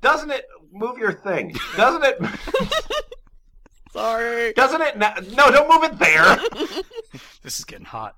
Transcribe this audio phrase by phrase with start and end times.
[0.00, 1.54] Doesn't it move your thing?
[1.76, 2.18] Doesn't it?
[3.92, 4.52] Sorry.
[4.54, 4.96] Doesn't it?
[4.96, 6.38] No, no, don't move it there.
[7.42, 8.16] This is getting hot.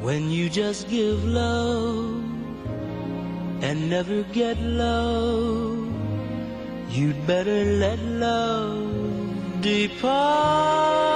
[0.00, 2.22] When you just give love
[3.62, 5.92] and never get love,
[6.88, 11.13] you'd better let love depart.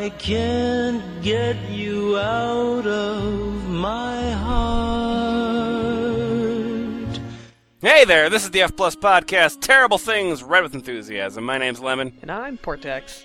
[0.00, 5.60] I can't get you out of my heart.
[7.82, 11.44] Hey there, this is the F Plus Podcast, Terrible Things Read with Enthusiasm.
[11.44, 12.14] My name's Lemon.
[12.22, 13.24] And I'm Portex.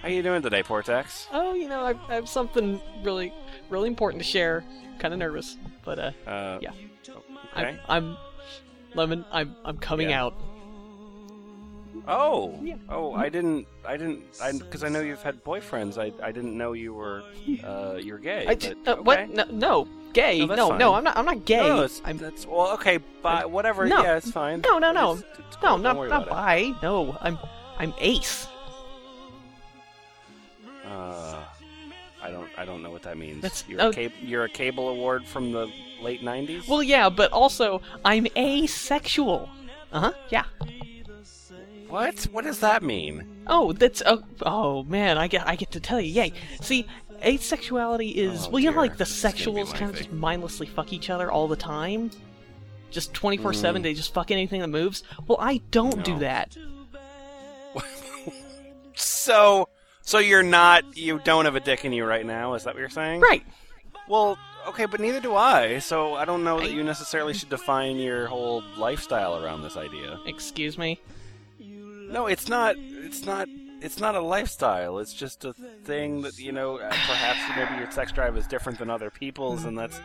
[0.00, 1.26] How you doing today, Portex?
[1.32, 3.34] Oh, you know, I, I have something really,
[3.68, 4.64] really important to share.
[5.00, 6.70] Kind of nervous, but uh, Uh, Yeah.
[7.58, 7.78] Okay.
[7.88, 8.16] I'm, I'm
[8.94, 9.26] Lemon.
[9.30, 10.24] I'm I'm coming Yeah.
[10.24, 10.34] out.
[12.10, 12.74] Oh, Yeah.
[12.88, 15.96] oh, I didn't, I didn't, I because I know you've had boyfriends.
[15.98, 17.22] I, I didn't know you were,
[17.64, 18.42] uh, you're gay.
[18.46, 19.00] I but, j- uh, okay.
[19.02, 19.30] what?
[19.30, 20.44] No, no, gay.
[20.44, 20.94] No, No, no.
[20.94, 21.16] I'm not.
[21.16, 21.68] I'm not gay.
[21.68, 23.86] No, that's, I'm that's well, okay, bye, whatever.
[23.86, 24.02] No.
[24.02, 24.60] Yeah, it's fine.
[24.62, 26.72] no, no, no, It's- it's no, not not bi.
[26.82, 27.38] No, I'm
[27.78, 28.46] I'm ace.
[30.86, 31.36] Uh,
[32.22, 33.42] I don't, I don't know what that means.
[33.42, 33.88] That's- you're, oh.
[33.90, 35.70] a cab- you're a cable award from the
[36.02, 36.66] late '90s.
[36.68, 39.48] Well, yeah, but also I'm asexual.
[39.92, 40.12] Uh huh.
[40.30, 40.44] Yeah.
[41.90, 42.22] What?
[42.32, 43.26] What does that mean?
[43.46, 46.10] Oh, that's oh, oh man, I get I get to tell you.
[46.12, 46.32] Yay.
[46.60, 46.86] See,
[47.22, 48.80] asexuality is Oh, well, you know, dear.
[48.82, 49.98] like the This is gonna be sexuals kind of lengthy.
[50.04, 52.10] just mindlessly fuck each other all the time.
[52.90, 53.56] Just 24 Mm.
[53.56, 55.04] 7, they just fuck anything that moves.
[55.28, 56.18] Well, I don't do No.
[56.20, 56.56] that.
[58.94, 59.68] So,
[60.02, 62.54] so you're not, you don't have a dick in you right now.
[62.54, 63.20] Is that what you're saying?
[63.20, 63.42] Right.
[64.08, 64.36] Well,
[64.68, 65.78] okay, but neither do I.
[65.78, 70.18] So I don't know that you necessarily should define your whole lifestyle around this idea.
[70.26, 71.00] Excuse me.
[72.10, 72.76] No, it's not.
[72.78, 73.48] It's not.
[73.80, 74.98] It's not a lifestyle.
[74.98, 76.78] It's just a thing that you know.
[76.78, 80.00] Perhaps maybe your sex drive is different than other people's, and that's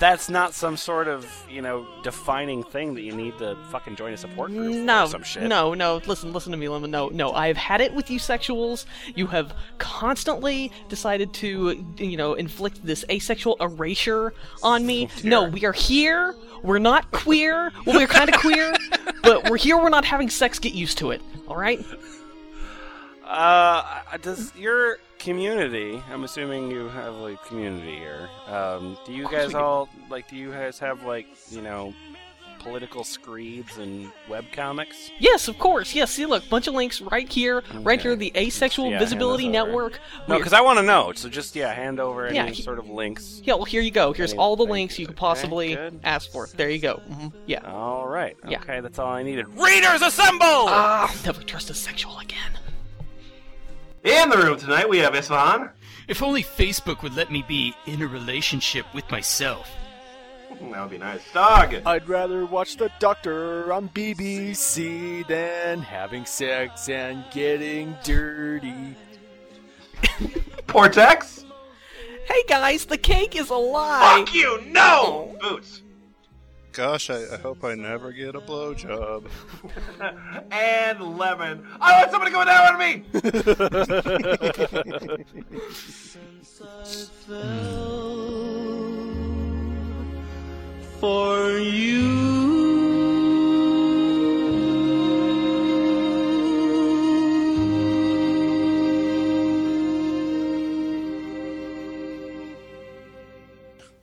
[0.00, 4.12] that's not some sort of you know defining thing that you need to fucking join
[4.12, 5.44] a support group No, or some shit.
[5.44, 6.00] no, no.
[6.06, 6.90] Listen, listen to me, Lemon.
[6.90, 7.32] No, no.
[7.32, 8.86] I've had it with you sexuals.
[9.14, 15.08] You have constantly decided to, you know, inflict this asexual erasure on me.
[15.24, 16.34] Oh, no, we are here.
[16.62, 17.70] We're not queer.
[17.86, 18.72] Well, we're kind of queer,
[19.22, 19.76] but we're here.
[19.76, 20.58] We're not having sex.
[20.58, 21.22] Get used to it.
[21.48, 21.84] All right.
[23.32, 26.02] Uh, does your community?
[26.10, 28.28] I'm assuming you have like community here.
[28.46, 30.28] Um, do you guys all like?
[30.28, 31.94] Do you guys have like you know
[32.58, 35.10] political screeds and web comics?
[35.18, 35.94] Yes, of course.
[35.94, 36.10] Yes.
[36.12, 37.62] See, look, bunch of links right here.
[37.80, 39.48] Right here, the Asexual Yeah, Visibility.
[39.48, 39.98] Network.
[40.28, 41.12] No, because I want to know.
[41.14, 43.40] So just yeah, hand over any Yeah, he- sort of links.
[43.44, 44.12] Yeah, well, here you go.
[44.12, 45.06] Here's Any- all the links you.
[45.06, 46.00] could possibly good.
[46.04, 46.48] ask for.
[46.54, 46.96] There you go.
[46.98, 47.60] hmm Yeah.
[47.60, 48.36] All right.
[48.46, 48.58] Yeah.
[48.60, 49.48] Okay, that's all I needed.
[49.58, 50.44] Readers assemble!
[50.68, 52.38] Ah, never trust a sexual again.
[54.04, 55.70] In the room tonight, we have Isfahan.
[56.08, 59.70] If only Facebook would let me be in a relationship with myself.
[60.60, 61.20] That would be nice.
[61.32, 61.76] Dog.
[61.86, 68.96] I'd rather watch the doctor on BBC than having sex and getting dirty.
[70.66, 71.44] Portex.
[72.26, 74.24] Hey guys, the cake is a lie.
[74.24, 74.62] Fuck you.
[74.66, 75.36] No.
[75.40, 75.82] Boots.
[76.72, 79.26] Gosh, I, I hope I never get a blowjob.
[80.50, 81.66] and lemon.
[81.78, 83.04] I want somebody going down on me.
[90.98, 92.91] for you.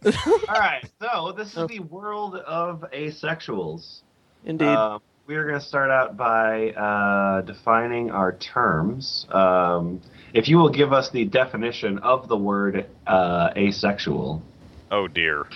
[0.06, 0.12] All
[0.50, 0.84] right.
[1.02, 4.02] So this is the world of asexuals.
[4.46, 4.68] Indeed.
[4.68, 9.28] Uh, we are going to start out by uh, defining our terms.
[9.30, 10.02] Um,
[10.34, 14.42] if you will give us the definition of the word uh, asexual.
[14.90, 15.48] Oh dear.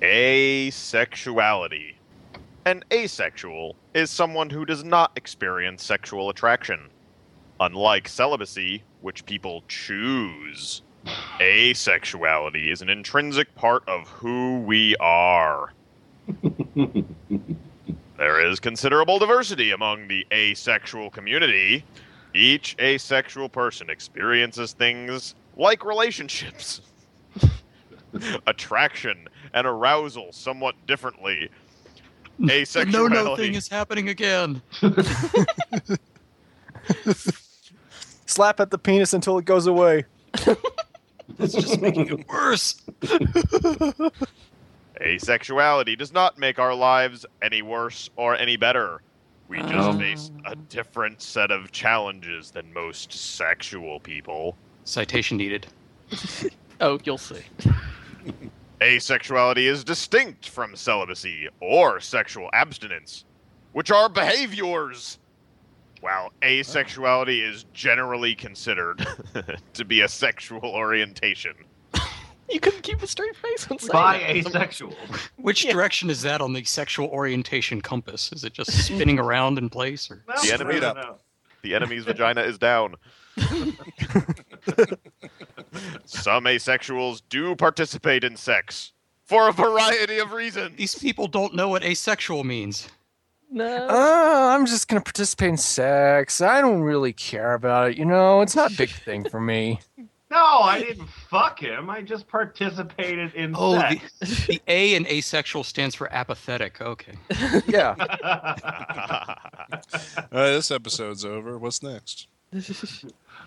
[0.00, 1.94] Asexuality.
[2.64, 6.88] An asexual is someone who does not experience sexual attraction.
[7.60, 10.82] Unlike celibacy, which people choose,
[11.42, 15.72] asexuality is an intrinsic part of who we are.
[18.18, 21.84] There is considerable diversity among the asexual community.
[22.34, 26.82] Each asexual person experiences things like relationships,
[28.46, 31.50] attraction, and arousal somewhat differently.
[32.38, 32.92] The Asexuality.
[32.92, 34.62] no no thing is happening again.
[38.26, 40.04] Slap at the penis until it goes away.
[41.38, 42.74] It's just making it worse.
[45.00, 49.00] Asexuality does not make our lives any worse or any better.
[49.48, 49.98] We just Um.
[49.98, 54.56] face a different set of challenges than most sexual people.
[54.84, 55.66] Citation needed.
[56.80, 57.40] Oh, you'll see.
[58.80, 63.24] Asexuality is distinct from celibacy or sexual abstinence,
[63.70, 65.18] which are behaviors.
[66.02, 69.06] While asexuality is generally considered
[69.74, 71.54] to be a sexual orientation.
[72.50, 74.30] You couldn't keep a straight face when saying By that.
[74.48, 74.94] asexual.
[75.36, 78.32] Which direction is that on the sexual orientation compass?
[78.32, 81.18] Is it just spinning around in place, or No, The enemy- no, no.
[81.62, 82.96] The enemy's vagina is down.
[86.04, 88.92] Some asexuals do participate in sex
[89.24, 90.76] for a variety of reasons.
[90.76, 92.88] these people don't know what asexual means?
[93.52, 93.86] No.
[93.88, 96.40] Uh, I'm just gonna participate in sex.
[96.40, 97.98] I don't really care about it.
[97.98, 99.78] You know, it's not a big thing for me.
[100.30, 101.90] No, I didn't fuck him.
[101.90, 104.46] I just participated in Oh, the, sex.
[104.46, 106.80] the A in asexual stands for apathetic.
[106.80, 107.12] Okay.
[107.68, 107.94] Yeah.
[109.68, 109.76] All
[110.32, 111.58] right, this episode's over.
[111.58, 112.28] What's next?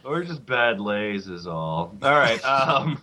[0.04, 1.96] or just bad lays is all.
[2.04, 2.44] All right.
[2.46, 3.02] Um,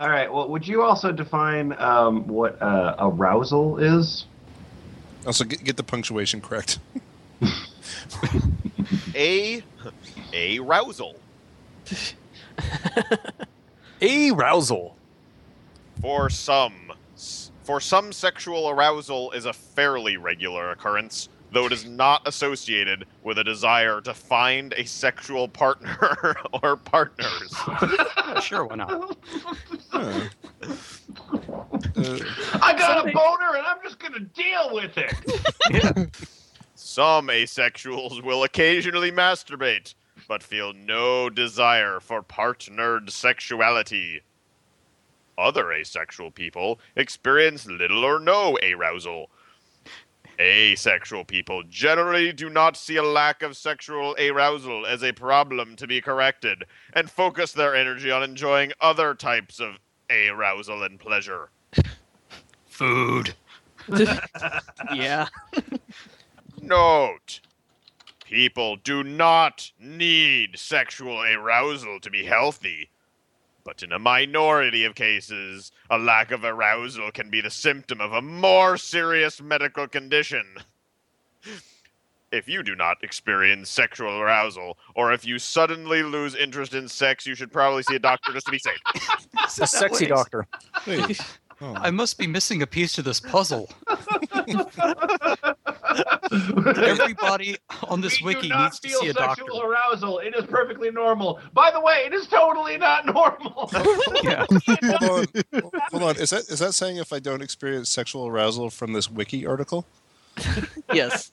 [0.00, 0.32] all right.
[0.32, 4.24] Well, would you also define um, what uh, arousal is?
[5.26, 6.78] Also, get, get the punctuation correct.
[9.16, 9.62] a
[10.58, 11.16] arousal.
[14.00, 14.96] Arousal.
[16.00, 16.92] For some,
[17.64, 23.38] for some, sexual arousal is a fairly regular occurrence, though it is not associated with
[23.38, 27.54] a desire to find a sexual partner or partners.
[28.42, 29.16] Sure, why not?
[29.90, 30.28] Huh.
[31.96, 36.16] I got a boner and I'm just gonna deal with it.
[36.74, 39.94] Some asexuals will occasionally masturbate,
[40.28, 44.20] but feel no desire for partnered sexuality.
[45.38, 49.30] Other asexual people experience little or no arousal.
[50.38, 55.86] Asexual people generally do not see a lack of sexual arousal as a problem to
[55.86, 59.78] be corrected and focus their energy on enjoying other types of
[60.10, 61.48] arousal and pleasure.
[62.76, 63.34] Food.
[64.94, 65.28] yeah.
[66.60, 67.40] Note
[68.26, 72.90] People do not need sexual arousal to be healthy.
[73.64, 78.12] But in a minority of cases, a lack of arousal can be the symptom of
[78.12, 80.44] a more serious medical condition.
[82.32, 87.26] If you do not experience sexual arousal, or if you suddenly lose interest in sex,
[87.26, 88.80] you should probably see a doctor just to be safe.
[89.34, 90.48] A sexy doctor.
[90.86, 91.20] wait.
[91.60, 91.74] Oh.
[91.74, 93.70] I must be missing a piece to this puzzle.
[96.30, 97.56] Everybody
[97.88, 99.40] on this we wiki do not needs to see a doctor.
[99.40, 99.72] sexual doctor.
[99.72, 100.18] arousal.
[100.18, 101.40] It is perfectly normal.
[101.54, 103.70] By the way, it is totally not normal.
[104.22, 104.46] Yeah.
[104.48, 105.26] hold on.
[105.90, 106.16] Hold on.
[106.16, 109.86] Is that is that saying if I don't experience sexual arousal from this wiki article?
[110.92, 111.32] Yes.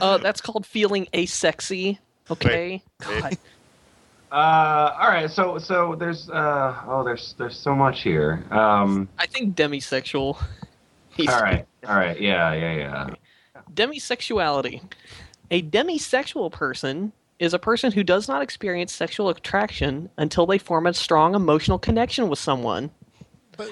[0.00, 1.98] Uh, that's called feeling asexy.
[2.30, 2.82] Okay.
[3.08, 3.20] Wait.
[3.20, 3.38] God.
[4.30, 5.30] Uh, all right.
[5.30, 8.44] So so there's uh oh there's there's so much here.
[8.50, 9.08] Um.
[9.18, 10.36] I think demisexual.
[11.28, 11.66] All right.
[11.88, 12.20] All right.
[12.20, 12.52] Yeah.
[12.54, 12.74] Yeah.
[12.76, 13.10] Yeah.
[13.74, 14.80] Demisexuality.
[15.50, 20.86] A demisexual person is a person who does not experience sexual attraction until they form
[20.86, 22.90] a strong emotional connection with someone.
[23.56, 23.70] But-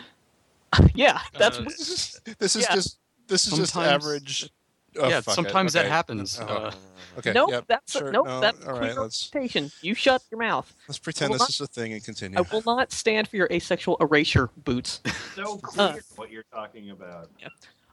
[0.95, 2.75] yeah, that's Uh, This is this is Yeah.
[2.75, 2.99] just
[3.29, 4.51] this is just average.
[4.99, 5.35] Oh, yeah, fuck it.
[5.37, 6.39] sometimes that happens.
[6.41, 6.73] Uh, Uh,
[7.19, 7.33] Okay.
[7.33, 7.51] nope.
[7.51, 8.27] yep, that's sure, nope.
[8.27, 8.95] no, that's all clear.
[8.95, 9.71] Let's representation.
[9.81, 10.71] You shut your mouth.
[10.87, 12.39] let's pretend this not- is a thing and continue.
[12.39, 15.01] I will not stand for your asexual erasure, boots.
[15.35, 15.93] So Uh.
[15.93, 17.31] clear what you're talking about.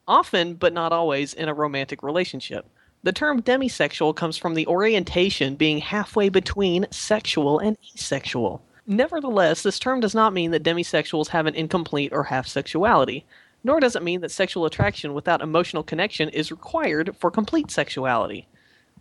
[0.07, 2.65] Often, but not always, in a romantic relationship.
[3.03, 8.61] The term demisexual comes from the orientation being halfway between sexual and asexual.
[8.85, 13.25] Nevertheless, this term does not mean that demisexuals have an incomplete or half sexuality,
[13.63, 18.47] nor does it mean that sexual attraction without emotional connection is required for complete sexuality.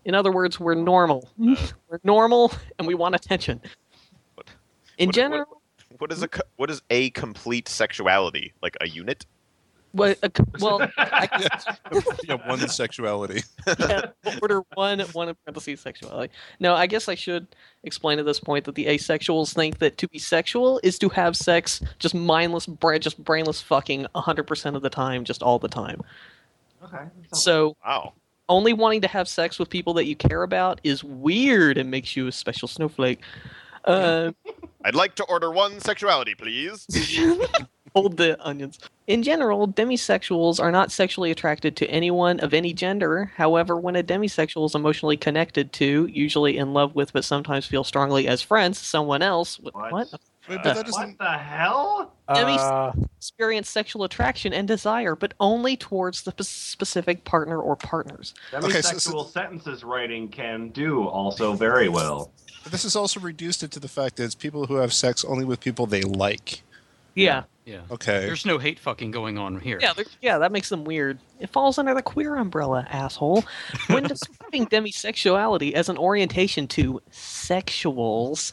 [0.05, 1.29] In other words, we're normal.
[1.43, 1.57] Uh,
[1.89, 3.61] we're normal and we want attention.
[4.99, 5.59] In What- general, what-
[5.99, 8.53] what is a what is a complete sexuality?
[8.63, 9.27] Like a unit?
[9.93, 10.29] What, uh,
[10.61, 11.29] well, I
[12.25, 13.43] yeah, one sexuality.
[13.79, 14.07] yeah,
[14.41, 16.33] order one, one in parentheses sexuality.
[16.61, 17.47] No, I guess I should
[17.85, 21.37] explain at this point that the asexuals think that to be sexual is to have
[21.37, 26.01] sex, just mindless, bra- just brainless fucking 100% of the time, just all the time.
[26.85, 27.05] Okay.
[27.33, 28.15] So Wow.
[28.49, 32.17] only wanting to have sex with people that you care about is weird and makes
[32.17, 33.21] you a special snowflake.
[33.85, 34.31] Uh,
[34.85, 36.87] I'd like to order one sexuality, please.
[37.95, 38.79] hold the onions.
[39.07, 43.33] In general, demisexuals are not sexually attracted to anyone of any gender.
[43.37, 47.85] However, when a demisexual is emotionally connected to, usually in love with, but sometimes feel
[47.85, 49.59] strongly as friends, someone else.
[49.59, 49.75] What?
[49.75, 49.93] What?
[49.93, 50.13] what?
[50.49, 51.09] Wait, Uh, but that doesn't.
[51.09, 52.13] What the hell?
[52.35, 57.77] Demi- Uh, Experience sexual attraction and desire, but only towards the p- specific partner or
[57.77, 58.35] partners.
[58.53, 62.33] Okay, so- Demisexual sentences writing can do also very well.
[62.69, 65.45] This is also reduced it to the fact that it's people who have sex only
[65.45, 66.63] with people they like.
[67.15, 67.45] Yeah.
[67.65, 67.83] Yeah.
[67.91, 68.27] Okay.
[68.27, 69.79] There's no hate fucking going on here.
[69.81, 71.21] Yeah, yeah, that makes them weird.
[71.39, 73.45] It falls under the queer umbrella, asshole.
[73.87, 78.53] When describing demisexuality as an orientation to sexuals,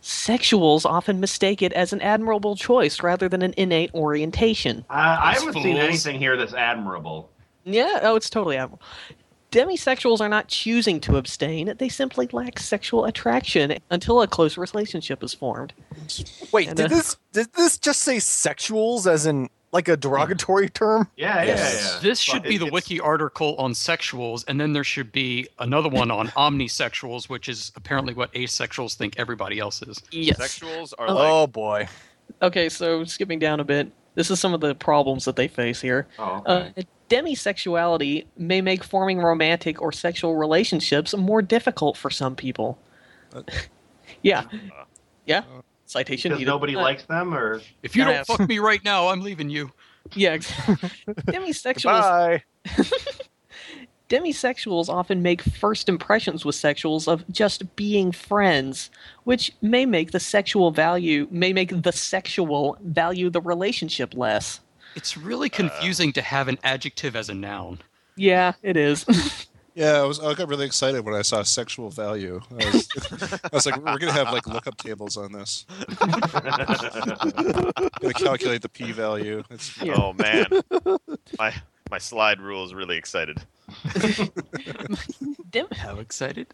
[0.00, 4.84] sexuals often mistake it as an admirable choice rather than an innate orientation.
[4.88, 7.30] Uh, I haven't seen anything here that's admirable.
[7.64, 8.82] Yeah, oh, it's totally admirable.
[9.50, 15.22] Demisexuals are not choosing to abstain, they simply lack sexual attraction until a close relationship
[15.22, 15.72] is formed.
[16.52, 20.68] wait, And, did uh, this did this just say sexuals as in like a derogatory
[20.68, 21.08] term?
[21.16, 21.92] Yeah, yeah, Yes.
[21.94, 22.00] yeah.
[22.08, 25.10] This should But be it- the it's- wiki article on sexuals, and then there should
[25.12, 30.00] be another one on omnisexuals, which is apparently what asexuals think everybody else is.
[30.10, 30.38] Yes.
[30.38, 31.14] Sexuals are Oh.
[31.14, 31.88] like Oh boy.
[32.42, 35.80] Okay, so skipping down a bit, this is some of the problems that they face
[35.80, 36.06] here.
[36.18, 36.86] Oh, Uh, okay.
[37.10, 42.78] Demisexuality may make forming romantic or sexual relationships more difficult for some people.
[44.22, 44.44] yeah.
[45.26, 45.42] Yeah.
[45.86, 49.08] Citation because nobody Uh, likes them, or If you don't have- fuck me right now,
[49.08, 49.72] I'm leaving you.
[50.14, 50.30] Yeah.
[50.30, 50.50] ex-
[51.28, 52.42] demisexuals Bye.
[54.08, 58.90] demisexuals often make first impressions with sexuals of just being friends,
[59.24, 64.60] which may make the sexual value may make the sexual value the relationship less.
[64.94, 67.78] It's really uh, confusing to have an adjective as a noun.
[68.16, 69.06] Yeah, it is.
[69.74, 70.18] Yeah, I was.
[70.18, 72.40] I got really excited when I saw sexual value.
[72.50, 72.88] I was,
[73.44, 75.64] I was like, we're gonna have like lookup tables on this.
[78.00, 79.44] gonna calculate the p-value.
[79.80, 79.94] Yeah.
[79.96, 80.46] oh man,
[81.38, 81.54] my
[81.88, 83.38] my slide rule is really excited.
[85.50, 86.48] Dem- How excited?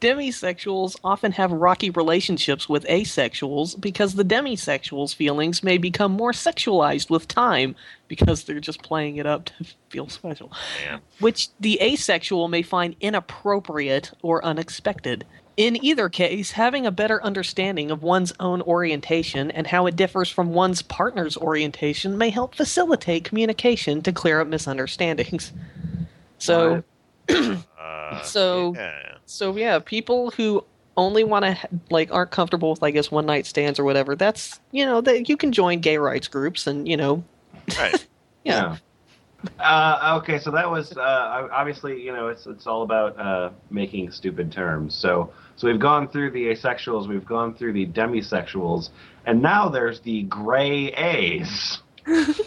[0.00, 7.10] Demisexuals often have rocky relationships with asexuals because the demisexuals' feelings may become more sexualized
[7.10, 7.76] with time
[8.08, 9.52] because they're just playing it up to
[9.90, 10.50] feel special,
[10.86, 11.00] Man.
[11.18, 15.26] which the asexual may find inappropriate or unexpected.
[15.56, 20.30] In either case, having a better understanding of one's own orientation and how it differs
[20.30, 25.52] from one's partner's orientation may help facilitate communication to clear up misunderstandings.
[26.38, 26.82] So,
[27.78, 29.14] Uh, So- yeah.
[29.26, 30.64] so yeah, people who
[30.96, 31.56] only want to
[31.90, 34.14] like aren't comfortable with I guess one night stands or whatever.
[34.16, 37.24] That's you know that you can join gay rights groups and you know
[37.78, 38.06] right.
[38.44, 38.76] yeah.
[39.58, 44.10] Uh, okay, so that was uh, obviously you know it's it's all about uh, making
[44.10, 44.94] stupid terms.
[44.94, 48.90] So so we've gone through the asexuals, we've gone through the demisexuals,
[49.24, 51.78] and now there's the gray A's.
[52.06, 52.40] aliens.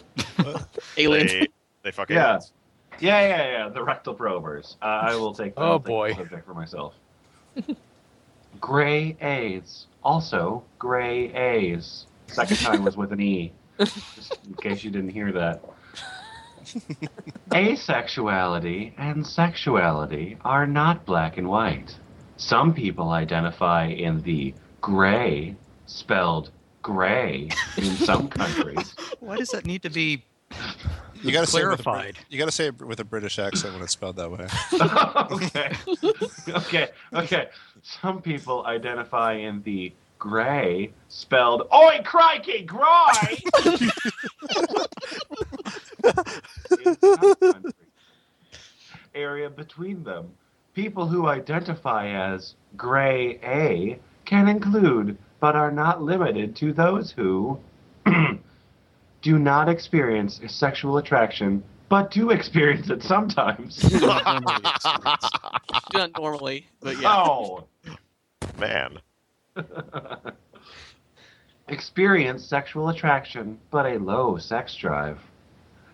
[0.96, 1.48] They
[1.84, 2.28] they fuck Yeah.
[2.36, 2.52] aliens.
[3.00, 3.70] Yeah, yeah, yeah.
[3.70, 4.76] The rectal probers.
[4.82, 5.54] Uh, I will take.
[5.58, 6.14] Oh, I'll take boy.
[6.14, 6.94] subject for myself.
[8.60, 9.88] gray A's.
[10.04, 12.06] Also, gray A's.
[12.28, 13.54] Second time was with an E.
[13.80, 15.62] Just in case you didn't hear that.
[17.52, 21.96] Asexuality and sexuality are not black and white.
[22.38, 28.96] Some people identify in the gray, spelled gray, in some countries.
[29.20, 30.24] Why does that need to be
[31.24, 33.82] you gotta say it with a you gotta say it with a British accent when
[33.82, 34.48] it's spelled that way.
[35.32, 35.72] okay.
[36.50, 36.90] okay.
[37.14, 37.50] Okay.
[37.82, 43.44] Some people identify in the gray, spelled Oi crikey, gray!
[46.86, 47.74] In some countries.
[49.16, 50.32] Area between them.
[50.74, 57.60] People who identify as gray A can include, but are not limited to those who
[59.24, 63.82] do not experience sexual attraction, but do experience it sometimes.
[65.94, 67.16] Not normally, but yeah.
[67.16, 67.66] Oh.
[68.60, 69.00] Man.
[71.70, 75.20] Experience sexual attraction, but a low sex drive.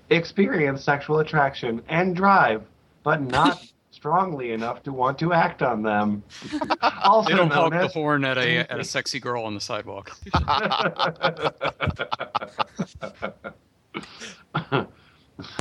[0.09, 2.63] Experience sexual attraction and drive,
[3.03, 3.61] but not
[3.99, 6.23] strongly enough to want to act on them.
[7.03, 9.59] Also They don't known honk the horn at a at a sexy girl on the
[9.59, 10.11] sidewalk.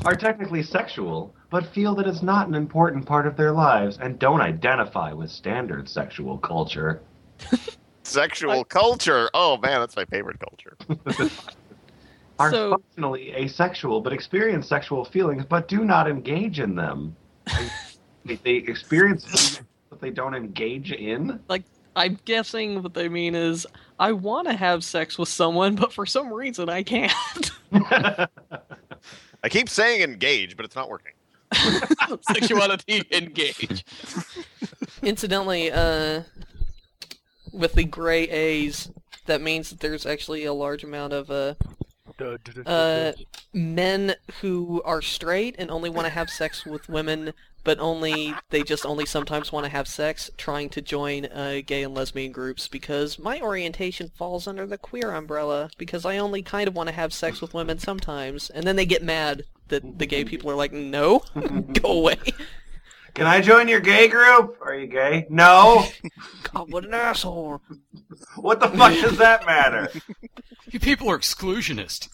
[0.04, 4.18] are technically sexual, but feel that it's not an important part of their lives and
[4.18, 7.00] don't identify with standard sexual culture.
[8.04, 9.28] Sexual culture.
[9.34, 10.76] Oh man, that's my favorite culture.
[12.38, 17.14] Are So- functionally asexual, but experience sexual feelings, but do not engage in them.
[18.24, 21.40] They, they experience feelings, but they don't engage in.
[21.48, 21.64] Like
[21.96, 23.66] I'm guessing what they mean is
[23.98, 27.12] I want to have sex with someone, but for some reason I can't.
[27.72, 31.12] I keep saying engage, but it's not working.
[32.22, 33.84] Sexuality engage.
[35.02, 36.22] Incidentally, uh,
[37.52, 38.90] with the gray A's,
[39.26, 41.54] that means that there's actually a large amount of uh,
[42.66, 43.12] uh,
[43.52, 47.32] men who are straight and only want to have sex with women,
[47.68, 51.82] but only they just only sometimes want to have sex, trying to join uh, gay
[51.82, 56.66] and lesbian groups because my orientation falls under the queer umbrella because I only kind
[56.66, 60.06] of want to have sex with women sometimes, and then they get mad that the
[60.06, 61.18] gay people are like, no,
[61.82, 62.16] go away.
[63.12, 64.56] Can I join your gay group?
[64.62, 65.26] Are you gay?
[65.28, 65.84] No.
[66.44, 67.60] God, what an asshole.
[68.36, 69.90] What the fuck does that matter?
[70.70, 72.08] You people are exclusionist.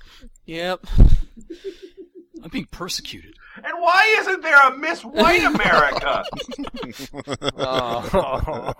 [0.46, 0.84] Yep.
[2.42, 3.36] I'm being persecuted.
[3.64, 6.24] And why isn't there a Miss White America?
[7.56, 8.74] Oh.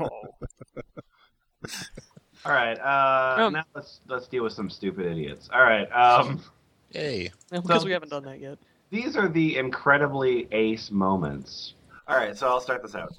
[2.47, 2.79] All right.
[2.79, 5.49] Uh, Um, now let's let's deal with some stupid idiots.
[5.53, 5.87] All right.
[5.93, 6.43] Um,
[6.91, 7.33] Yay.
[7.51, 8.59] Because So- we haven't done that yet.
[8.91, 11.75] these are the incredibly ace moments.
[12.07, 12.37] All right.
[12.37, 13.13] So I'll start this out.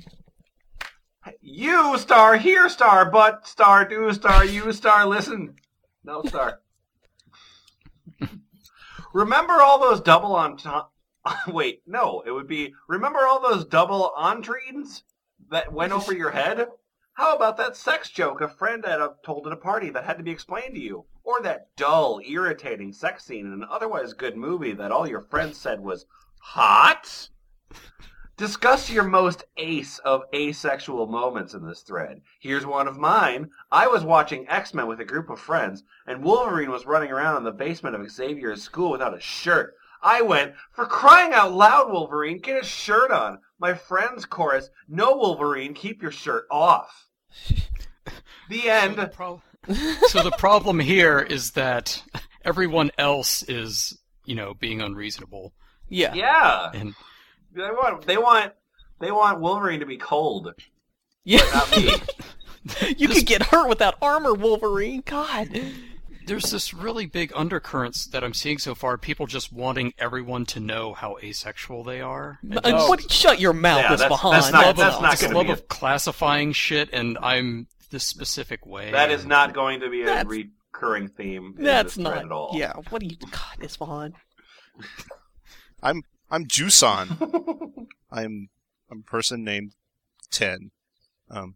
[1.41, 5.55] You star, here star, but star, do star, you star, listen.
[6.03, 6.59] No star.
[9.13, 10.93] remember all those double on top.
[11.47, 15.03] Wait, no, it would be remember all those double entrines
[15.49, 16.67] that went over your head?
[17.13, 20.23] How about that sex joke a friend had told at a party that had to
[20.23, 21.05] be explained to you?
[21.23, 25.57] Or that dull, irritating sex scene in an otherwise good movie that all your friends
[25.57, 26.05] said was
[26.41, 27.29] hot?
[28.37, 32.21] Discuss your most ace of asexual moments in this thread.
[32.41, 33.49] Here's one of mine.
[33.71, 37.43] I was watching X-Men with a group of friends, and Wolverine was running around in
[37.45, 39.73] the basement of Xavier's school without a shirt.
[40.05, 43.39] I went, for crying out loud, Wolverine, get a shirt on.
[43.59, 47.07] My friends chorus, no Wolverine, keep your shirt off.
[48.47, 49.11] The So the, end.
[49.13, 49.41] pro-
[50.07, 52.03] so the problem here is that
[52.43, 55.51] everyone else is, you know, being unreasonable.
[55.89, 56.13] Yeah.
[56.13, 56.69] Yeah.
[56.75, 56.93] And
[57.51, 58.53] They want they want
[58.99, 60.53] they want Wolverine to be cold,
[61.23, 61.41] Yeah.
[61.55, 61.91] not me.
[62.97, 65.01] you could get hurt with that armor, Wolverine.
[65.03, 65.49] God.
[66.27, 68.97] There's this really big undercurrents that I'm seeing so far.
[68.97, 72.39] People just wanting everyone to know how asexual they are.
[72.43, 74.31] And Uh, just what, shut your mouth, Yeah, Miss that's- Bahan.
[74.31, 77.67] that's not- love that's of, not this gonna love be of classifying shit, and I'm
[77.91, 78.91] this specific way.
[78.91, 81.55] That is not going to be a That's- recurring theme.
[81.57, 82.17] That's this not.
[82.25, 82.51] at all.
[82.53, 82.73] Yeah.
[82.89, 83.17] What do you?
[83.31, 84.13] God, Miss Bahan.
[85.83, 87.09] I'm I'm Juson.
[88.11, 88.49] I'm
[88.91, 89.73] I'm a person named
[90.31, 90.71] Ten.
[91.29, 91.55] Um,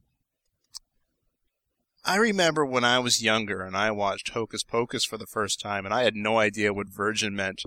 [2.09, 5.85] I remember when I was younger and I watched Hocus Pocus for the first time,
[5.85, 7.61] and I had no idea what virgin meant.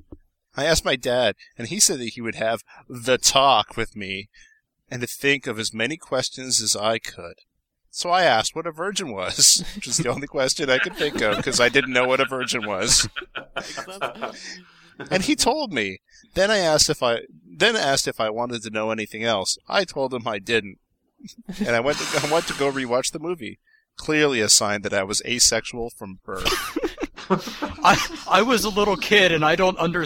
[0.57, 4.31] I asked my dad, and he said that he would have the talk with me,
[4.91, 7.35] and to think of as many questions as I could.
[7.93, 11.21] So I asked what a virgin was, which is the only question I could think
[11.21, 13.09] of because I didn't know what a virgin was.
[15.09, 16.01] and he told me.
[16.35, 19.57] Then I asked if I then asked if I wanted to know anything else.
[19.69, 20.79] I told him I didn't,
[21.61, 23.61] and I went to, I went to go rewatch the movie.
[23.99, 26.79] Clearly, a sign that I was asexual from birth.
[27.85, 27.97] I
[28.29, 30.05] I was a little kid, and I don't under.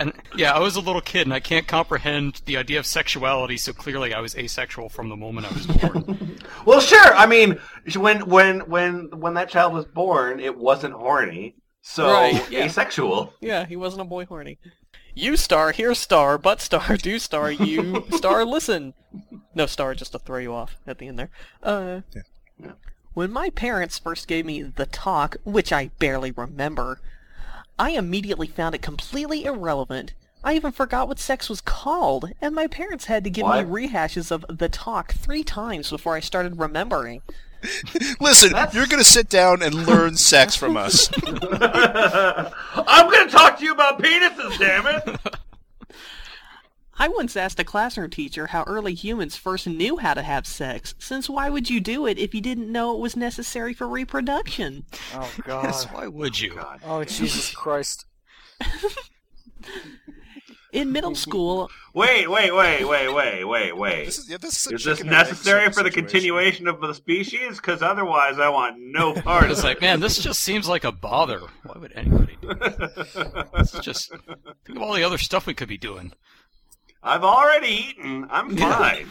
[0.00, 3.56] And yeah, I was a little kid, and I can't comprehend the idea of sexuality.
[3.56, 6.30] So clearly, I was asexual from the moment I was born.
[6.66, 7.14] Well, sure.
[7.14, 7.58] I mean,
[7.94, 12.64] when when when when that child was born, it wasn't horny, so Right, yeah.
[12.64, 13.34] asexual.
[13.40, 14.58] Yeah, he wasn't a boy horny.
[15.14, 18.94] You star, here star, but star, do star, you star, listen.
[19.54, 21.30] No star, just to throw you off at the end there.
[21.62, 22.00] Uh,
[22.60, 22.72] Yeah.
[23.14, 27.00] When my parents first gave me the talk, which I barely remember,
[27.78, 30.12] I immediately found it completely irrelevant.
[30.42, 33.66] I even forgot what sex was called, and my parents had to give What?
[33.66, 37.22] me rehashes of the talk three times before I started remembering.
[38.20, 41.08] Listen, That's- you're gonna sit down and learn sex from us.
[41.26, 45.18] I'm going to talk to you about penises, damn it!
[46.96, 50.94] I once asked a classroom teacher how early humans first knew how to have sex,
[50.98, 54.84] since why would you do it if you didn't know it was necessary for reproduction?
[55.14, 55.94] Oh yes, god.
[55.94, 56.56] why would you?
[56.58, 58.06] Oh, oh Jesus Christ.
[60.72, 64.04] In middle school, Wait, wait, wait, wait, wait, wait, wait.
[64.06, 65.92] This is, yeah, this is, Is this chicken and egg necessary for the situation.
[66.04, 67.58] continuation of the species?
[67.58, 71.42] Because otherwise, I want no part It's like, man, this just seems like a bother.
[71.62, 73.14] Why would anybody do this?
[73.14, 73.46] it.
[73.56, 74.10] This is just
[74.64, 76.12] think of all the other stuff we could be doing.
[77.04, 78.26] I've already eaten.
[78.30, 79.10] I'm fine.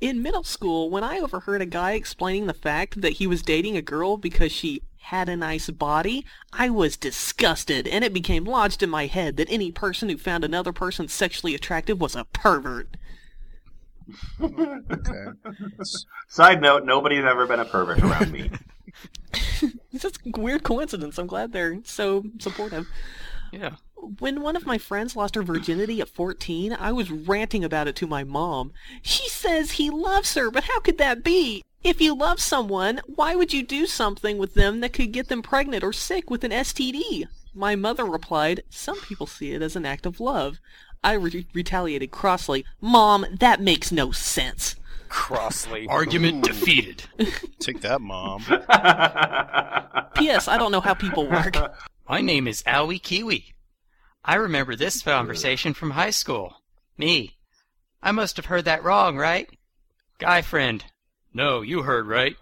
[0.00, 3.76] in middle school, when I overheard a guy explaining the fact that he was dating
[3.76, 8.82] a girl because she had a nice body, I was disgusted, and it became lodged
[8.82, 12.96] in my head that any person who found another person sexually attractive was a pervert.
[14.42, 15.24] Okay.
[16.28, 18.50] Side note: Nobody's ever been a pervert around me.
[19.92, 21.18] It's just a weird coincidence.
[21.18, 22.88] I'm glad they're so supportive.
[23.52, 23.76] Yeah.
[24.02, 27.94] When one of my friends lost her virginity at 14, I was ranting about it
[27.96, 28.72] to my mom.
[29.00, 31.62] She says he loves her, but how could that be?
[31.84, 35.40] If you love someone, why would you do something with them that could get them
[35.40, 37.28] pregnant or sick with an STD?
[37.54, 40.58] My mother replied, Some people see it as an act of love.
[41.04, 44.74] I re- retaliated crossly, Mom, that makes no sense.
[45.08, 45.86] Crossly.
[45.88, 47.04] Argument defeated.
[47.60, 48.42] Take that, mom.
[50.16, 50.48] P.S.
[50.48, 51.54] I don't know how people work.
[52.08, 53.52] My name is Owie Kiwi.
[54.24, 56.54] I remember this conversation from high school.
[56.96, 57.36] Me.
[58.02, 59.48] I must have heard that wrong, right?
[60.18, 60.84] Guy friend.
[61.34, 62.36] No, you heard right.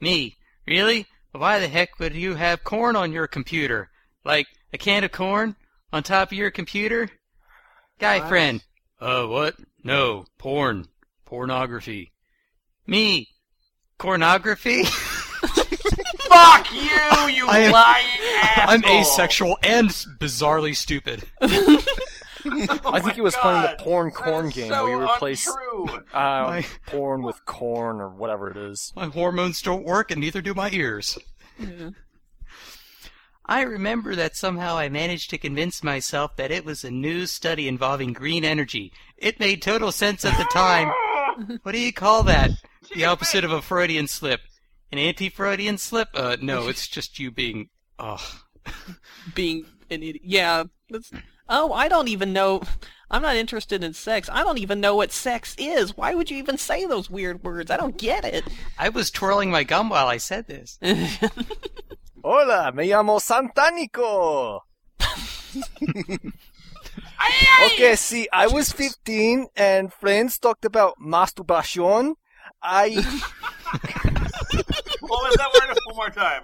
[0.00, 0.36] Me.
[0.66, 1.06] Really?
[1.32, 3.90] Why the heck would you have corn on your computer?
[4.24, 5.56] Like a can of corn
[5.92, 7.10] on top of your computer?
[7.98, 8.28] Guy What?
[8.28, 8.64] friend.
[9.00, 9.56] Uh, what?
[9.82, 10.86] No, porn.
[11.24, 12.12] Pornography.
[12.86, 13.28] Me.
[13.98, 14.84] Pornography?
[16.34, 18.06] Fuck you, you I am- lying
[18.42, 18.64] asshole!
[18.74, 19.88] I'm asexual and
[20.20, 21.24] bizarrely stupid.
[21.40, 25.86] I think he was playing the porn corn game so where you replace untrue.
[26.12, 28.92] uh, My- porn with corn or whatever it is.
[28.94, 31.18] My hormones don't work, and neither do my ears.
[33.46, 37.68] I remember that somehow I managed to convince myself that it was a new study
[37.68, 38.92] involving green energy.
[39.18, 40.90] It made total sense at the time.
[41.62, 42.50] what do you call that?
[42.94, 44.40] The opposite of a Freudian slip.
[44.94, 46.10] An anti-Freudian slip?
[46.14, 47.68] Uh, no, it's just you being.
[47.98, 48.20] Ugh.
[49.34, 50.22] Being an idiot.
[50.22, 50.64] Yeah.
[51.48, 52.62] Oh, I don't even know.
[53.10, 54.30] I'm not interested in sex.
[54.32, 55.96] I don't even know what sex is.
[55.96, 57.72] Why would you even say those weird words?
[57.72, 58.44] I don't get it.
[58.78, 60.78] I was twirling my gum while I said this.
[62.22, 64.60] Hola, me llamo Santanico.
[67.66, 72.14] okay, see, I was 15 and friends talked about masturbation.
[72.62, 73.02] I
[75.00, 76.42] What was that word one more time?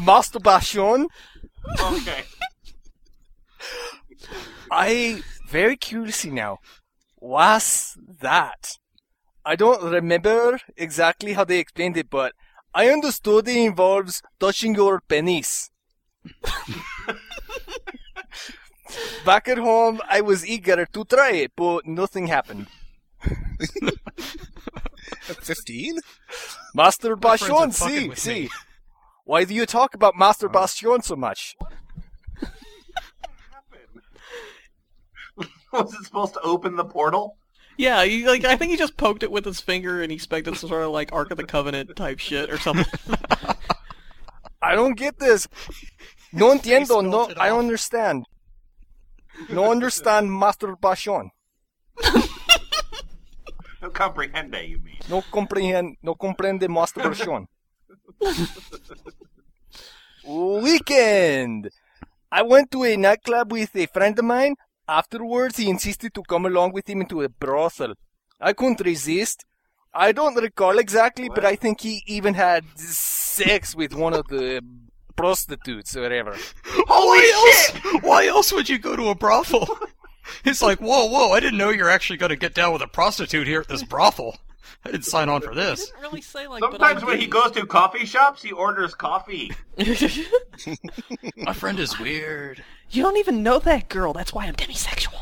[0.00, 1.08] masturbation.
[1.80, 2.24] Okay.
[4.70, 6.58] I very curiously now.
[7.16, 8.78] What's that?
[9.44, 12.32] I don't remember exactly how they explained it, but
[12.74, 15.70] I understood it involves touching your penis.
[19.24, 22.68] Back at home, I was eager to try it, but nothing happened.
[25.28, 25.98] At 15?
[26.74, 28.40] Masturbation, My friends are fucking see, see.
[28.42, 28.50] me.
[29.24, 31.00] Why do you talk about masturbation uh.
[31.02, 31.56] so much?
[35.72, 37.36] Was it supposed to open the portal?
[37.76, 40.56] Yeah, he, like I think he just poked it with his finger and he expected
[40.56, 42.86] some sort of like Ark of the Covenant type shit or something.
[44.62, 45.46] I don't get this.
[46.32, 47.58] No entiendo, no, melted I off.
[47.60, 48.26] understand.
[49.48, 51.30] No understand Master masturbation.
[53.88, 54.98] No comprehende, you mean?
[55.08, 57.48] No comprehend, no comprende masturbation.
[60.24, 61.70] Weekend.
[62.30, 64.56] I went to a nightclub with a friend of mine.
[64.86, 67.94] Afterwards, he insisted to come along with him into a brothel.
[68.40, 69.44] I couldn't resist.
[69.94, 74.62] I don't recall exactly, but I think he even had sex with one of the
[75.16, 76.36] prostitutes or whatever.
[76.86, 78.02] Why else?
[78.02, 79.66] Why else would you go to a brothel?
[80.44, 81.30] It's like, whoa, whoa!
[81.32, 83.68] I didn't know you were actually going to get down with a prostitute here at
[83.68, 84.36] this brothel.
[84.84, 85.86] I didn't sign on for He this.
[85.86, 86.60] didn't really say like.
[86.62, 89.52] Sometimes when he goes to coffee shops, he orders coffee.
[91.36, 92.62] My friend is weird.
[92.90, 94.12] you don't even know that girl.
[94.12, 95.20] That's why I'm demisexual.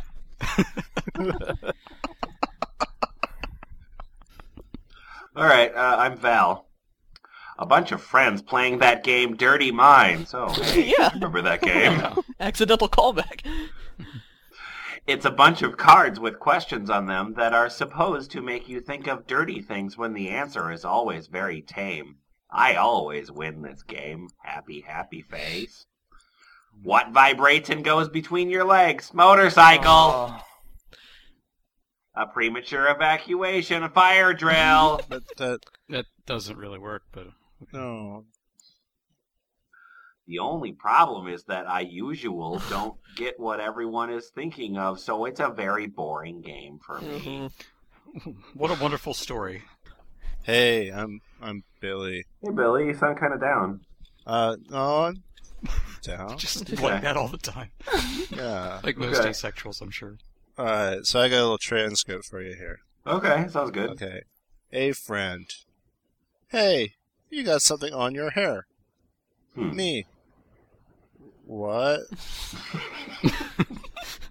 [5.35, 6.67] All right, uh, I'm Val.
[7.59, 10.33] A bunch of friends playing that game Dirty Minds.
[10.35, 11.11] Oh, hey, Yeah.
[11.15, 12.03] remember that game?
[12.41, 13.41] Accidental callback.
[15.07, 18.81] It's a bunch of cards with questions on them that are supposed to make you
[18.81, 22.17] think of dirty things when the answer is always very tame.
[22.51, 24.29] I always win this game.
[24.43, 25.87] Happy, happy face.
[26.83, 29.15] What vibrates and goes between your legs?
[29.15, 29.87] Motorcycle.
[29.87, 30.41] Oh,
[32.17, 33.85] A premature evacuation.
[33.85, 35.01] A fire drill.
[35.09, 37.29] That, that, That doesn't really work, but
[37.73, 38.25] no.
[40.27, 45.25] The only problem is that I usual don't get what everyone is thinking of, so
[45.25, 47.49] it's a very boring game for me.
[48.55, 49.63] what a wonderful story.
[50.43, 52.25] Hey, I'm I'm Billy.
[52.43, 53.81] Hey Billy, you sound kind of down.
[54.27, 55.23] Uh, no, I'm
[56.03, 56.39] down.
[56.39, 56.83] Just Okay.
[56.83, 57.71] like that all the time.
[58.31, 58.81] Yeah.
[58.83, 59.31] Like most Okay.
[59.31, 60.17] asexuals, I'm sure.
[60.59, 62.79] Alright, so I got a little transcript for you here.
[63.07, 63.91] Okay, sounds good.
[63.91, 64.23] Okay.
[64.73, 65.47] A friend.
[66.49, 66.95] Hey,
[67.31, 68.67] you got something on your hair.
[69.55, 69.75] Hmm.
[69.77, 70.07] Me.
[71.47, 72.01] What?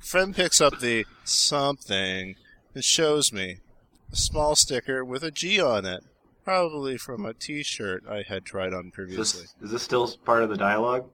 [0.01, 2.35] friend picks up the something
[2.73, 3.57] and shows me
[4.11, 6.03] a small sticker with a G on it.
[6.43, 9.41] Probably from a t-shirt I had tried on Is previously.
[9.41, 11.05] this, is this still part of the dialogue?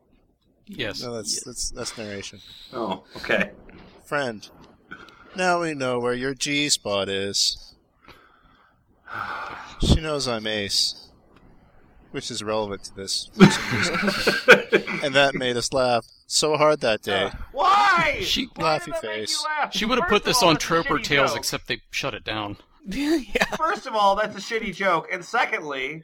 [0.66, 1.02] Yes.
[1.02, 2.40] No, that's that's that's narration.
[2.74, 3.52] Oh, okay.
[4.04, 4.48] Friend.
[5.36, 7.76] Now we know where your G spot is.
[9.82, 11.10] She knows I'm ace.
[12.12, 13.30] Which is relevant to this.
[13.34, 15.00] for some reason.
[15.04, 17.32] and that made us laugh so hard that day.
[17.52, 18.20] Why?
[18.22, 19.32] She- Why Laughy did that make face.
[19.42, 19.74] you laugh?
[19.74, 21.40] She would have put this all, on that's Troper Tales, joke.
[21.40, 22.58] except they shut it down.
[22.86, 23.44] yeah.
[23.58, 26.04] First of all, that's a shitty joke, and secondly,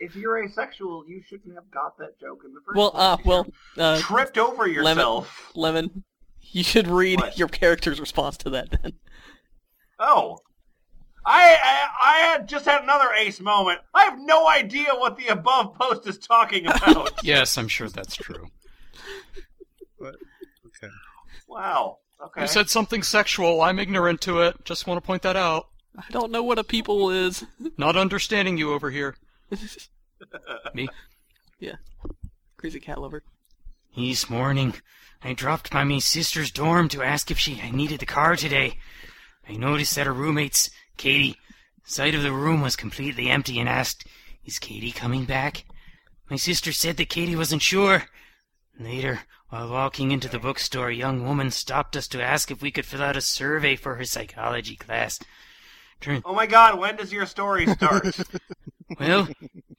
[0.00, 3.02] if you're asexual, you shouldn't have got that joke in the first Well, place.
[3.02, 5.50] uh, well, You uh, tripped over yourself.
[5.54, 6.04] Lemon,
[6.40, 7.38] you should read What?
[7.38, 8.92] your character's response to that then.
[9.98, 10.38] Oh.
[11.24, 13.80] I, I I had just had another ace moment.
[13.94, 17.20] I have no idea what the above post is talking about.
[17.22, 18.48] Yes, I'm sure that's true.
[20.00, 20.92] Okay.
[21.46, 21.98] wow.
[22.24, 22.42] Okay.
[22.42, 23.62] You said something sexual.
[23.62, 24.64] I'm ignorant to it.
[24.64, 25.68] Just want to point that out.
[25.96, 27.44] I don't know what a people is.
[27.76, 29.16] Not understanding you over here.
[30.74, 30.88] Me?
[31.58, 31.76] Yeah.
[32.56, 33.22] Crazy cat lover.
[33.90, 34.74] He's morning,
[35.22, 38.78] I dropped by my sister's dorm to ask if she needed the car today.
[39.48, 41.38] I noticed that her roommate's, Katie,
[41.82, 44.06] side of the room was completely empty and asked,
[44.44, 45.64] Is Katie coming back?
[46.28, 48.04] My sister said that Katie wasn't sure.
[48.78, 52.70] Later, while walking into the bookstore, a young woman stopped us to ask if we
[52.70, 55.18] could fill out a survey for her psychology class.
[56.02, 58.14] Turn, oh my god, when does your story start?
[59.00, 59.26] well,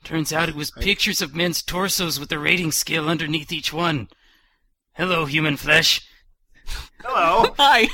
[0.03, 4.09] turns out it was pictures of men's torsos with a rating scale underneath each one.
[4.93, 6.01] Hello, human flesh.
[7.03, 7.53] Hello.
[7.59, 7.87] Hi.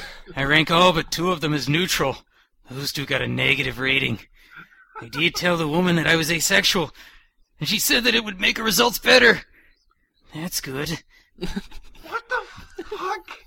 [0.36, 2.18] I rank all but two of them as neutral.
[2.70, 4.20] Those two got a negative rating.
[5.00, 6.92] I did tell the woman that I was asexual,
[7.58, 9.42] and she said that it would make her results better.
[10.34, 11.02] That's good.
[11.38, 13.38] what the fuck?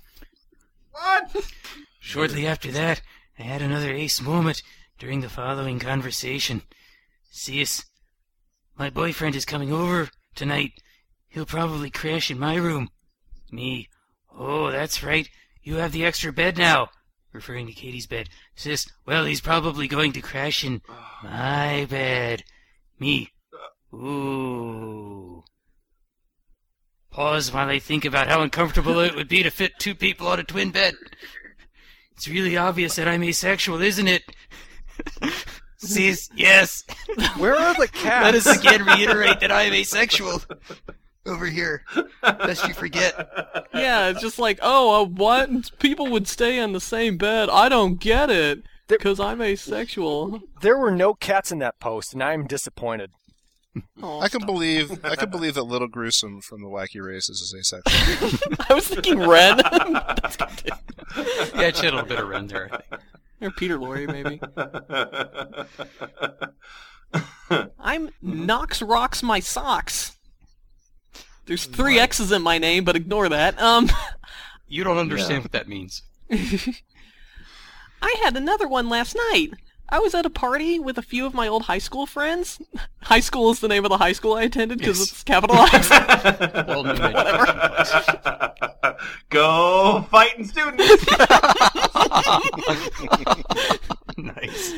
[0.92, 1.50] What?
[2.00, 3.02] Shortly after that,
[3.38, 4.62] I had another ace moment
[4.98, 6.62] during the following conversation.
[7.30, 7.84] Sis,
[8.78, 10.72] my boyfriend is coming over tonight.
[11.28, 12.90] He'll probably crash in my room.
[13.50, 13.88] Me,
[14.34, 15.28] oh, that's right.
[15.66, 16.90] You have the extra bed now.
[17.32, 18.28] Referring to Katie's bed.
[18.54, 20.80] Sis, well, he's probably going to crash in
[21.24, 22.44] my bed.
[23.00, 23.32] Me,
[23.92, 25.42] ooh.
[27.10, 30.38] Pause while I think about how uncomfortable it would be to fit two people on
[30.38, 30.94] a twin bed.
[32.12, 34.22] It's really obvious that I'm asexual, isn't it?
[35.78, 36.84] Sis, yes.
[37.38, 38.24] Where are the cats?
[38.24, 40.42] Let us again reiterate that I am asexual.
[41.26, 41.82] Over here.
[42.22, 43.28] Lest you forget.
[43.74, 45.78] Yeah, it's just like, oh, uh, what?
[45.78, 47.50] People would stay in the same bed.
[47.50, 48.62] I don't get it.
[48.88, 50.40] Because I'm asexual.
[50.62, 53.10] There were no cats in that post, and I'm disappointed.
[54.00, 57.54] Oh, I can believe I can believe that Little Gruesome from the Wacky Races is
[57.54, 58.56] asexual.
[58.70, 59.58] I was thinking Ren.
[59.58, 60.72] That's good too.
[61.54, 63.02] Yeah, she had a little bit of Ren there, I think.
[63.42, 64.40] Or Peter Lorre, maybe.
[67.78, 70.15] I'm Knox Rocks My Socks.
[71.46, 73.60] There's three X's in my name, but ignore that.
[73.60, 73.88] Um,
[74.68, 76.02] You don't understand what that means.
[78.02, 79.50] I had another one last night.
[79.88, 82.60] I was at a party with a few of my old high school friends.
[83.02, 85.12] High school is the name of the high school I attended because Yes.
[85.12, 85.88] it's capitalized.
[86.66, 88.26] Well, new Whatever.
[89.30, 91.06] Go fighting students.
[94.16, 94.74] nice.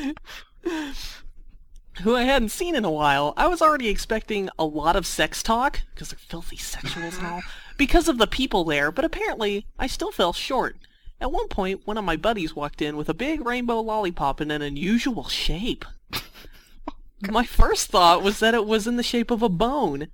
[2.09, 3.35] Who I hadn't seen in a while.
[3.37, 7.41] I was already expecting a lot of sex talk, because they're filthy sexuals and all,
[7.77, 10.77] because of the people there, but apparently I still fell short.
[11.21, 14.49] At one point, one of my buddies walked in with a big rainbow lollipop in
[14.49, 15.85] an unusual shape.
[17.29, 20.07] My first thought was that it was in the shape of a bone,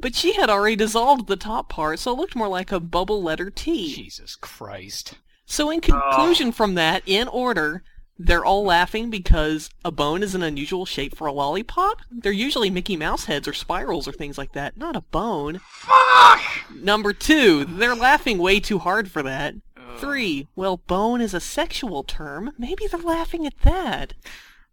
[0.00, 3.22] but she had already dissolved the top part, so it looked more like a bubble
[3.22, 3.92] letter T.
[3.92, 5.14] Jesus Christ.
[5.46, 7.82] So in conclusion from that, in order,
[8.22, 12.02] they're all laughing because a bone is an unusual shape for a lollipop.
[12.10, 15.60] They're usually Mickey Mouse heads or spirals or things like that, not a bone.
[15.64, 16.42] Fuck!
[16.74, 19.54] Number two, they're laughing way too hard for that.
[19.96, 22.52] Three, well, bone is a sexual term.
[22.58, 24.12] Maybe they're laughing at that.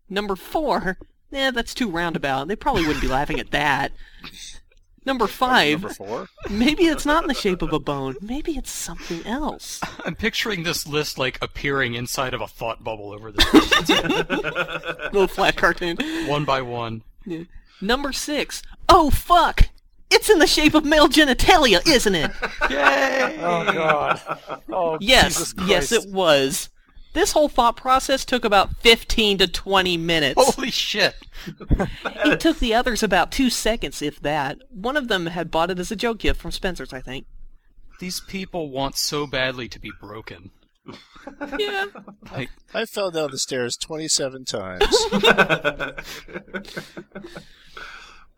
[0.10, 0.98] Number four,
[1.32, 2.50] eh, that's too roundabout.
[2.50, 3.94] They probably wouldn't be laughing at that.
[5.08, 6.28] Number five, Number four.
[6.50, 8.18] maybe it's not in the shape of a bone.
[8.22, 9.80] Maybe it's something else.
[10.06, 13.54] I'm picturing this list like appearing inside of a thought bubble over this
[13.90, 15.96] Little flat cartoon.
[16.28, 17.04] one by one.
[17.82, 18.62] Number six.
[18.90, 19.70] Oh fuck!
[20.10, 22.32] It's in the shape of male genitalia, isn't it?
[22.70, 23.38] Yay!
[23.48, 24.22] Oh God.
[24.70, 26.70] Oh Yes, Jesus yes, it was.
[27.18, 30.40] This whole thought process took about 15 to 20 minutes.
[30.56, 31.16] Holy shit.
[32.26, 34.60] It took the others about two seconds, if that.
[34.70, 37.26] One of them had bought it as a joke gift from Spencer's, I think.
[38.00, 40.52] These people want so badly to be broken.
[41.58, 41.88] Yeah.
[42.32, 44.86] Like, I fell down the stairs 27 times.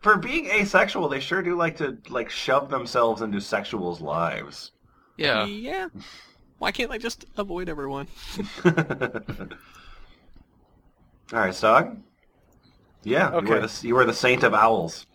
[0.00, 4.72] For being asexual, they sure do like to like shove themselves into sexuals' lives.
[5.18, 5.44] yeah.
[5.44, 5.88] Yeah.
[6.60, 8.06] Why can't I just avoid everyone?
[8.66, 8.72] All
[11.32, 11.96] right, Stog.
[13.02, 13.48] Yeah, you Okay.
[13.48, 15.06] were the you were the saint of owls.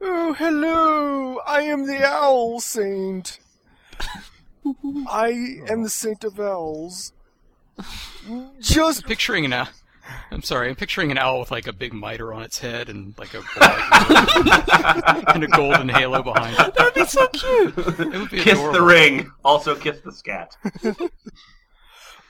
[0.00, 1.38] Oh, hello!
[1.46, 3.40] I am the Owl Saint.
[5.08, 5.30] I
[5.68, 7.12] am the Saint of Owls.
[8.60, 9.68] Just Picturing an owl.
[10.30, 13.14] I'm sorry, I'm picturing an owl with like a big mitre on its head and
[13.18, 13.38] like a
[15.34, 16.74] and a golden halo behind it.
[16.74, 17.74] That'd be so cute.
[17.78, 18.72] It would be Kiss adorable.
[18.72, 19.30] the ring.
[19.44, 20.56] Also kiss the scat.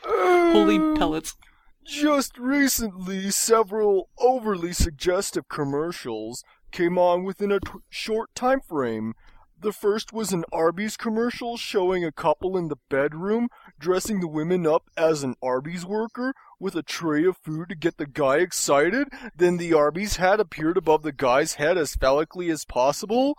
[0.04, 1.36] Holy uh, pellets.
[1.84, 9.14] Just recently, several overly suggestive commercials came on within a t- short time frame.
[9.62, 13.46] The first was an Arby's commercial showing a couple in the bedroom
[13.78, 17.96] dressing the women up as an Arby's worker with a tray of food to get
[17.96, 19.06] the guy excited.
[19.36, 23.38] Then the Arby's hat appeared above the guy's head as phallically as possible.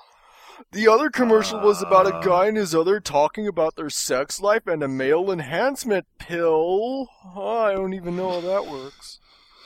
[0.72, 2.22] The other commercial was about a uh.
[2.22, 7.10] guy and his other talking about their sex life and a male enhancement pill.
[7.36, 9.20] Oh, I don't even know how that works.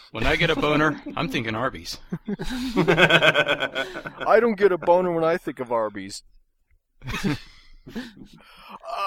[0.10, 2.00] When I get a boner, I'm thinking Arby's.
[2.78, 6.24] I don't get a boner when I think of Arby's.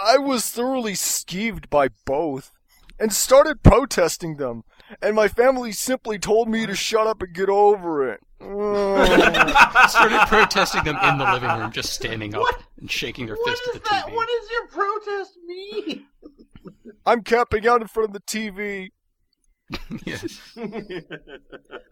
[0.07, 2.53] I was thoroughly skeeved by both
[2.99, 4.65] and started protesting them,
[5.01, 8.21] and my family simply told me to shut up and get over it.
[8.41, 13.75] Started protesting them in the living room, just standing up and shaking their fist at
[13.75, 14.27] the TV.
[14.27, 16.07] does your protest mean?
[17.05, 18.91] I'm camping out in front of the TV.
[20.05, 20.41] Yes.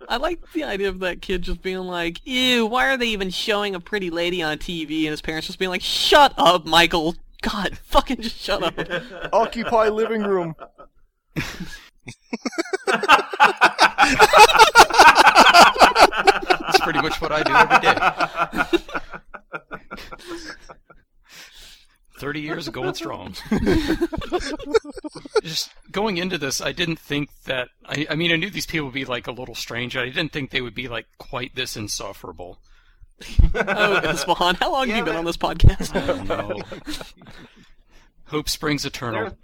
[0.09, 3.31] I like the idea of that kid just being like, ew, why are they even
[3.31, 5.03] showing a pretty lady on TV?
[5.03, 7.15] And his parents just being like, shut up, Michael.
[7.43, 8.75] God, fucking just shut up.
[9.33, 10.55] Occupy living room.
[11.37, 11.77] That's
[16.81, 17.95] pretty much what I do every day.
[22.19, 23.35] Thirty years of going strong.
[25.43, 27.69] Just going into this, I didn't think that.
[27.87, 29.97] I, I mean, I knew these people would be like a little strange.
[29.97, 32.59] I didn't think they would be like quite this insufferable.
[33.55, 35.95] oh, Isfahan, how long have you been on this podcast?
[35.95, 36.61] Oh no.
[38.27, 39.37] Hope springs eternal.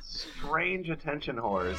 [0.00, 1.78] Strange attention whores.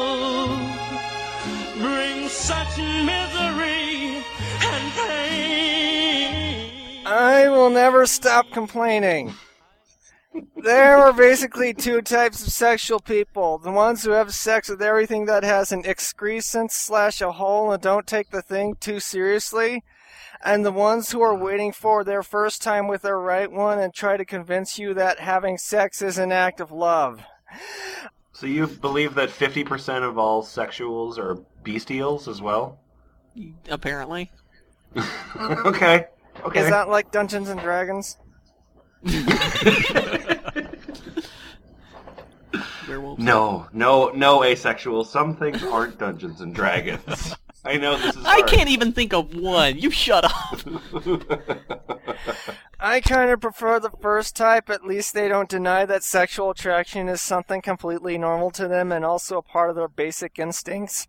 [0.00, 2.78] Love brings such
[7.60, 9.34] will never stop complaining.
[10.56, 13.58] There are basically two types of sexual people.
[13.58, 17.82] The ones who have sex with everything that has an excrescence slash a hole and
[17.82, 19.84] don't take the thing too seriously.
[20.42, 23.92] And the ones who are waiting for their first time with their right one and
[23.92, 27.22] try to convince you that having sex is an act of love.
[28.32, 32.78] So you believe that 50% of all sexuals are bestials as well?
[33.68, 34.30] Apparently.
[35.36, 36.06] okay.
[36.44, 36.60] Okay.
[36.60, 38.16] Is that like Dungeons and Dragons?
[42.88, 43.22] Werewolves.
[43.22, 45.04] No, no, no asexual.
[45.04, 47.34] Some things aren't Dungeons and Dragons.
[47.64, 48.46] I know this is I hard.
[48.48, 49.78] can't even think of one.
[49.78, 50.60] You shut up.
[52.82, 54.70] I kind of prefer the first type.
[54.70, 59.04] At least they don't deny that sexual attraction is something completely normal to them and
[59.04, 61.06] also a part of their basic instincts.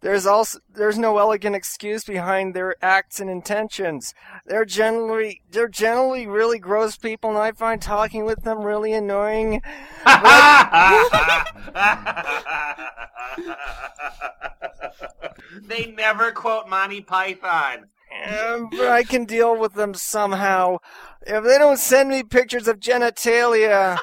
[0.00, 4.12] There's also there's no elegant excuse behind their acts and intentions.
[4.46, 9.62] They're generally they're generally really gross people, and I find talking with them really annoying.
[15.62, 17.86] they never quote Monty Python.
[18.26, 20.78] Um, but I can deal with them somehow.
[21.26, 23.98] If they don't send me pictures of genitalia.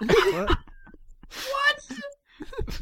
[0.00, 0.56] What?
[1.50, 2.80] what?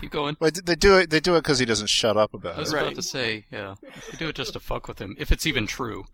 [0.00, 0.36] Keep going.
[0.40, 1.10] Well, they do it.
[1.10, 2.52] They do it because he doesn't shut up about it.
[2.52, 2.76] I about was it.
[2.78, 3.74] about to say, yeah,
[4.10, 6.04] they do it just to fuck with him, if it's even true.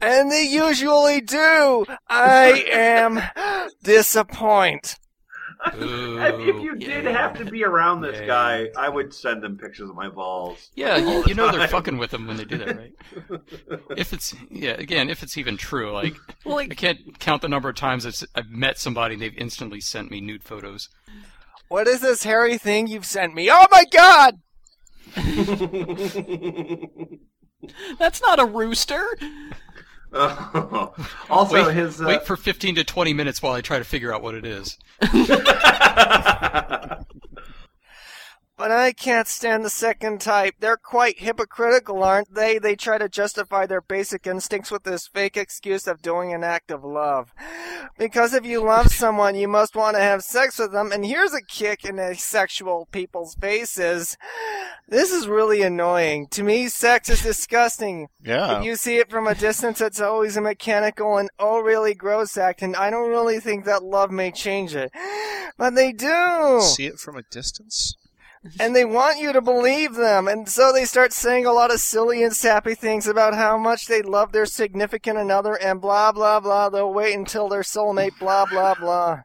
[0.00, 1.84] And they usually do.
[2.08, 4.96] I am disappoint.
[5.80, 7.10] Ooh, if you did yeah.
[7.10, 8.26] have to be around this Yeah.
[8.26, 10.70] guy, I would send them pictures of my balls.
[10.74, 12.92] Yeah, you, you know they're fucking with him when they do that, right?
[13.96, 16.14] If it's yeah, again, if it's even true, like
[16.44, 19.80] Well, I can't count the number of times it's, I've met somebody and they've instantly
[19.80, 20.88] sent me nude photos.
[21.68, 23.48] What is this hairy thing you've sent me?
[23.50, 24.40] Oh my god!
[27.98, 29.06] that's not a rooster.
[31.28, 34.14] also, wait, his uh, wait for 15 to 20 minutes while I try to figure
[34.14, 34.78] out what it is.
[38.56, 40.54] But I can't stand the second type.
[40.60, 42.58] They're quite hypocritical, aren't they?
[42.58, 46.70] They try to justify their basic instincts with this fake excuse of doing an act
[46.70, 47.32] of love.
[47.98, 51.34] Because if you love someone, you must want to have sex with them, and here's
[51.34, 54.16] a kick in asexual people's faces.
[54.86, 56.28] This is really annoying.
[56.28, 58.06] To me, sex is disgusting.
[58.22, 58.58] Yeah.
[58.58, 62.36] If you see it from a distance, it's always a mechanical and oh really gross
[62.36, 64.92] act, and I don't really think that love may change it.
[65.58, 66.60] But they do!
[66.60, 67.96] See it from a distance?
[68.60, 71.80] And they want you to believe them, and so they start saying a lot of
[71.80, 76.40] silly and sappy things about how much they love their significant another and blah blah
[76.40, 76.68] blah.
[76.68, 79.22] They'll wait until their soulmate, blah blah blah.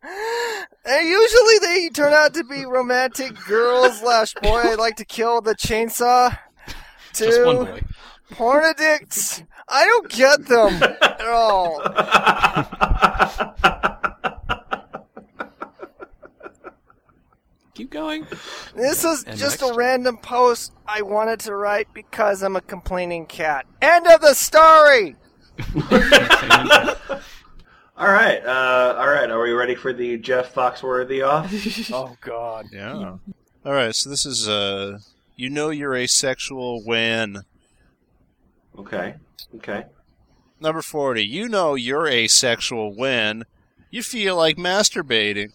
[0.85, 5.41] And usually they turn out to be romantic girls slash boy I'd like to kill
[5.41, 6.37] the chainsaw.
[7.13, 7.81] Two Just one boy.
[8.31, 9.43] porn addicts.
[9.67, 11.81] I don't get them at all.
[17.79, 18.27] Keep going.
[18.75, 19.71] This is And just next?
[19.71, 23.65] a random post I wanted to write because I'm a complaining cat.
[23.81, 25.15] End of the story.
[27.97, 29.29] All right, uh, all right.
[29.29, 31.51] Are we ready for the Jeff Foxworthy off?
[31.93, 32.67] Oh God.
[32.71, 33.15] Yeah.
[33.65, 34.99] All right, so this is uh
[35.35, 37.43] you know you're asexual when
[38.77, 39.15] Okay,
[39.55, 39.85] okay.
[40.61, 41.25] number 40.
[41.25, 43.43] You know you're asexual when
[43.91, 45.51] you feel like masturbating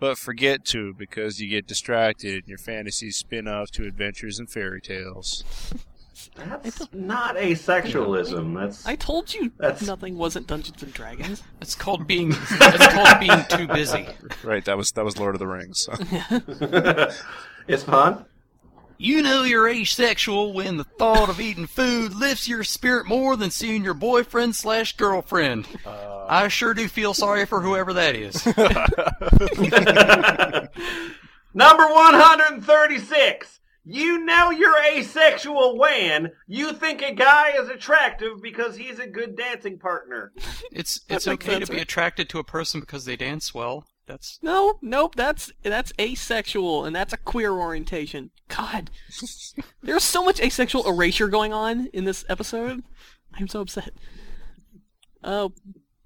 [0.00, 4.48] but forget to because you get distracted and your fantasies spin off to adventures and
[4.50, 5.44] fairy tales.
[6.36, 8.58] That's not asexualism.
[8.58, 11.42] That's I told you That's- nothing wasn't Dungeons and Dragons.
[11.60, 12.32] It's called being.
[12.32, 14.06] It's called being too busy.
[14.42, 15.80] Right, that was that was Lord of the Rings.
[15.80, 15.92] so.
[17.68, 18.24] it's fun.
[19.00, 23.52] You know you're asexual when the thought of eating food lifts your spirit more than
[23.52, 25.68] seeing your boyfriend slash girlfriend.
[25.86, 26.26] Uh.
[26.28, 28.44] I sure do feel sorry for whoever that is.
[31.54, 33.60] Number 136.
[33.84, 39.36] You know you're asexual when you think a guy is attractive because he's a good
[39.36, 40.32] dancing partner.
[40.70, 41.84] It's it's okay sense, to be right?
[41.84, 43.86] attracted to a person because they dance well.
[44.08, 45.14] That's No, nope.
[45.16, 48.30] That's that's asexual, and that's a queer orientation.
[48.48, 48.90] God,
[49.82, 52.82] there's so much asexual erasure going on in this episode.
[53.34, 53.92] I'm so upset.
[55.22, 55.50] Uh,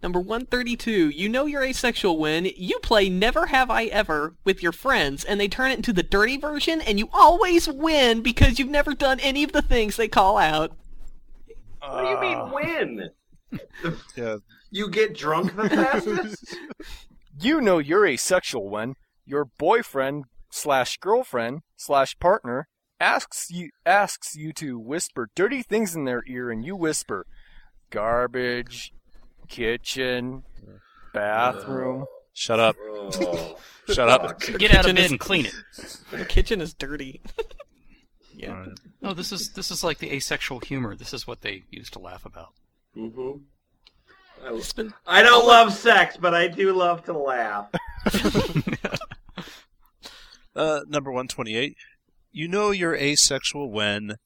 [0.02, 1.10] number 132.
[1.10, 5.40] You know you're asexual when you play Never Have I Ever with your friends, and
[5.40, 9.20] they turn it into the dirty version, and you always win because you've never done
[9.20, 10.72] any of the things they call out.
[11.80, 13.10] What do you mean win?
[14.16, 14.36] yeah.
[14.72, 16.56] You get drunk the fastest?
[17.40, 22.68] You know you're asexual when your boyfriend slash girlfriend slash partner
[23.00, 27.26] asks you asks you to whisper dirty things in their ear, and you whisper
[27.90, 28.92] garbage,
[29.48, 30.44] kitchen,
[31.12, 32.06] bathroom.
[32.32, 32.76] Shut up.
[33.88, 34.40] Shut up.
[34.58, 35.54] get out of kitchen bed and clean it.
[36.10, 37.20] The kitchen is dirty.
[38.34, 38.66] yeah.
[39.00, 40.94] No, this is this is like the asexual humor.
[40.94, 42.54] This is what they used to laugh about.
[42.94, 43.32] hmm
[44.44, 47.68] It's been I don't love sex, but I do love to laugh.
[50.54, 51.76] Uh, number 128.
[52.30, 54.16] You know you're asexual when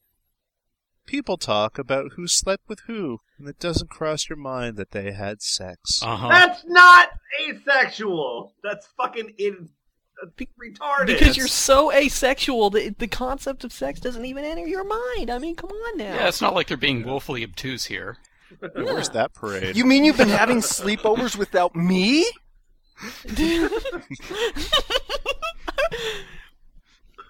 [1.05, 5.11] people talk about who slept with who, and it doesn't cross your mind that they
[5.11, 6.01] had sex.
[6.01, 6.29] Uh huh.
[6.29, 7.09] That's not
[7.41, 8.53] asexual.
[8.63, 9.69] That's fucking in,
[10.21, 11.07] that's retarded.
[11.07, 15.29] Because you're so asexual, the, the concept of sex doesn't even enter your mind.
[15.29, 16.15] I mean, come on now.
[16.15, 18.17] Yeah, it's not like they're being woefully obtuse here.
[18.75, 19.75] Where's that parade?
[19.75, 22.25] You mean you've been having sleepovers without me?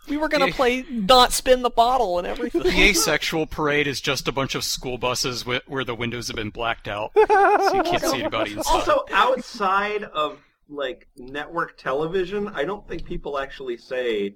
[0.10, 0.54] we were gonna Yeah.
[0.54, 2.64] play not spin the bottle and everything.
[2.64, 6.36] The asexual parade is just a bunch of school buses wi- where the windows have
[6.38, 8.72] been blacked out, so you can't see anybody inside.
[8.72, 10.40] Also, outside of
[10.70, 14.36] like network television, I don't think people actually say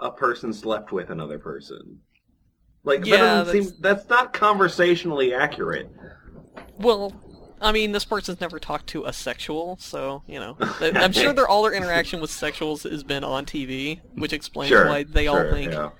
[0.00, 2.00] a person slept with another person.
[2.86, 5.90] Like Yeah, that doesn't that's- seem that's not conversationally accurate.
[6.78, 7.12] well,
[7.60, 11.48] I mean, this person's never talked to a sexual, so you know, I'm sure their
[11.48, 15.50] all their interaction with sexuals has been on TV, which explains Sure, why they all
[15.50, 15.90] think yeah.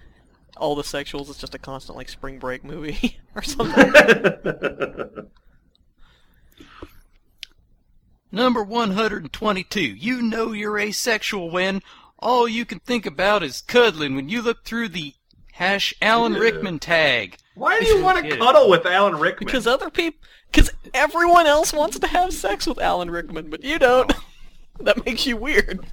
[0.57, 3.93] all the sexuals is just a constant like spring break movie or something.
[8.31, 9.81] Number 122.
[9.81, 11.83] You know you're asexual when
[12.19, 15.15] all you can think about is cuddling when you look through the
[15.57, 16.39] hash Alan Yeah.
[16.41, 17.39] Rickman tag.
[17.55, 18.39] Why do you want to it.
[18.39, 19.47] cuddle with Alan Rickman?
[19.47, 20.21] because other people,
[20.53, 24.13] because everyone else wants to have sex with Alan Rickman, but you don't.
[24.81, 25.87] that makes you weird.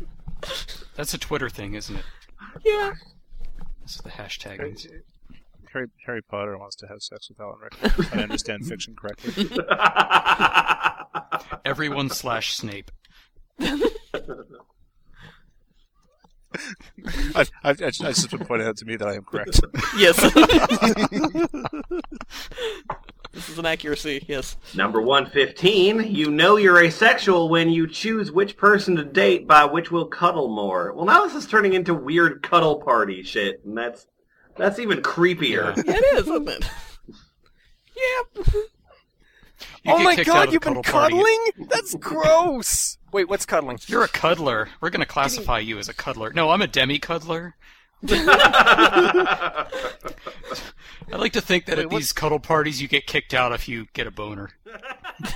[0.95, 2.03] That's a Twitter thing, isn't it?
[2.65, 2.93] Yeah.
[3.81, 4.57] This is the hashtag.
[5.71, 8.07] Harry, Harry Potter wants to have sex with Alan Rickman.
[8.19, 9.49] I understand fiction correctly.
[11.65, 12.91] Everyone slash Snape.
[17.35, 19.59] I've, I've, just been pointed out to me that I am correct.
[19.97, 20.19] Yes.
[23.31, 24.25] this is an accuracy.
[24.27, 24.57] Yes.
[24.75, 29.91] Number 115, you know you're asexual when you choose which person to date by which
[29.91, 30.93] will cuddle more.
[30.93, 34.07] Well, now this is turning into weird cuddle party shit, and that's
[34.55, 35.75] that's even creepier.
[35.77, 36.69] Yeah, it is, isn't it?
[37.95, 38.43] yeah.
[39.85, 41.15] Oh my god, you've been cuddle party.
[41.15, 41.67] cuddling?
[41.69, 42.97] That's gross.
[43.11, 43.79] Wait, what's cuddling?
[43.87, 44.69] You're a cuddler.
[44.81, 46.31] We're gonna classify you as a cuddler.
[46.33, 47.55] No, I'm a demi cuddler.
[48.09, 49.67] I
[51.11, 53.67] like to think that Wait, at what- these cuddle parties you get kicked out if
[53.67, 54.49] you get a boner.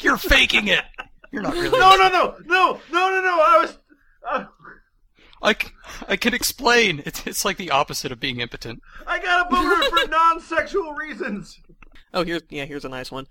[0.00, 0.84] You're faking it.
[1.30, 1.78] You're not really.
[1.78, 3.40] no, no, no, no, no, no, no.
[3.40, 3.78] I was.
[4.28, 4.44] Uh,
[5.42, 5.54] I,
[6.08, 7.02] I can explain.
[7.06, 8.80] It's it's like the opposite of being impotent.
[9.06, 11.60] I got a boner for non-sexual reasons.
[12.14, 13.26] Oh, here's yeah, here's a nice one.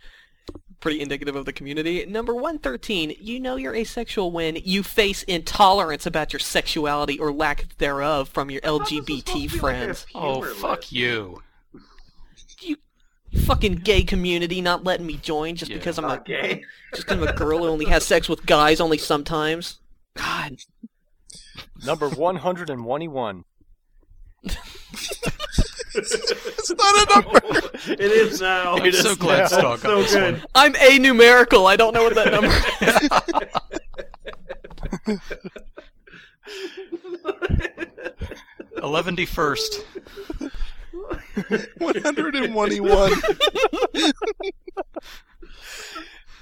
[0.80, 2.06] Pretty indicative of the community.
[2.06, 7.76] Number 113, you know you're asexual when you face intolerance about your sexuality or lack
[7.80, 10.06] thereof from your thought this was supposed LGBT to be like friends.
[10.16, 10.92] Oh fuck list.
[10.94, 11.42] you.
[12.62, 12.78] You
[13.42, 15.78] fucking gay community not letting me join just Yeah.
[15.78, 16.64] because I'm a Okay.
[16.96, 19.80] just 'cause I'm a girl who only has sex with guys only sometimes.
[20.16, 20.58] God.
[21.86, 23.44] Number 121.
[25.98, 27.42] it's not a number.
[27.92, 28.76] It is now.
[28.76, 29.48] I'm so glad now.
[29.48, 30.34] Stalk got so this good.
[30.34, 30.44] one.
[30.56, 31.68] I'm a numerical.
[31.68, 32.52] I don't know what that number
[35.08, 35.20] is.
[38.82, 39.86] Eleven first.
[41.78, 43.12] 121.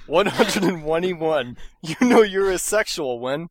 [0.07, 1.57] 121.
[1.81, 3.49] You know you're a sexual when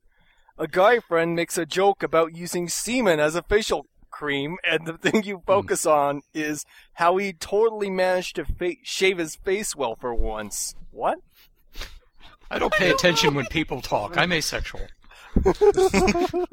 [0.59, 4.97] a guy friend makes a joke about using semen as a facial cream, and the
[4.97, 9.97] thing you focus on is how he totally managed to fa- shave his face well
[9.97, 10.75] for once.
[10.93, 11.19] What?
[12.51, 14.17] I don't pay attention when people talk.
[14.17, 14.87] I'm asexual.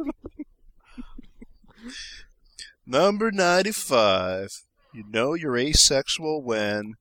[2.85, 4.49] Number 95.
[4.93, 6.95] You know you're asexual when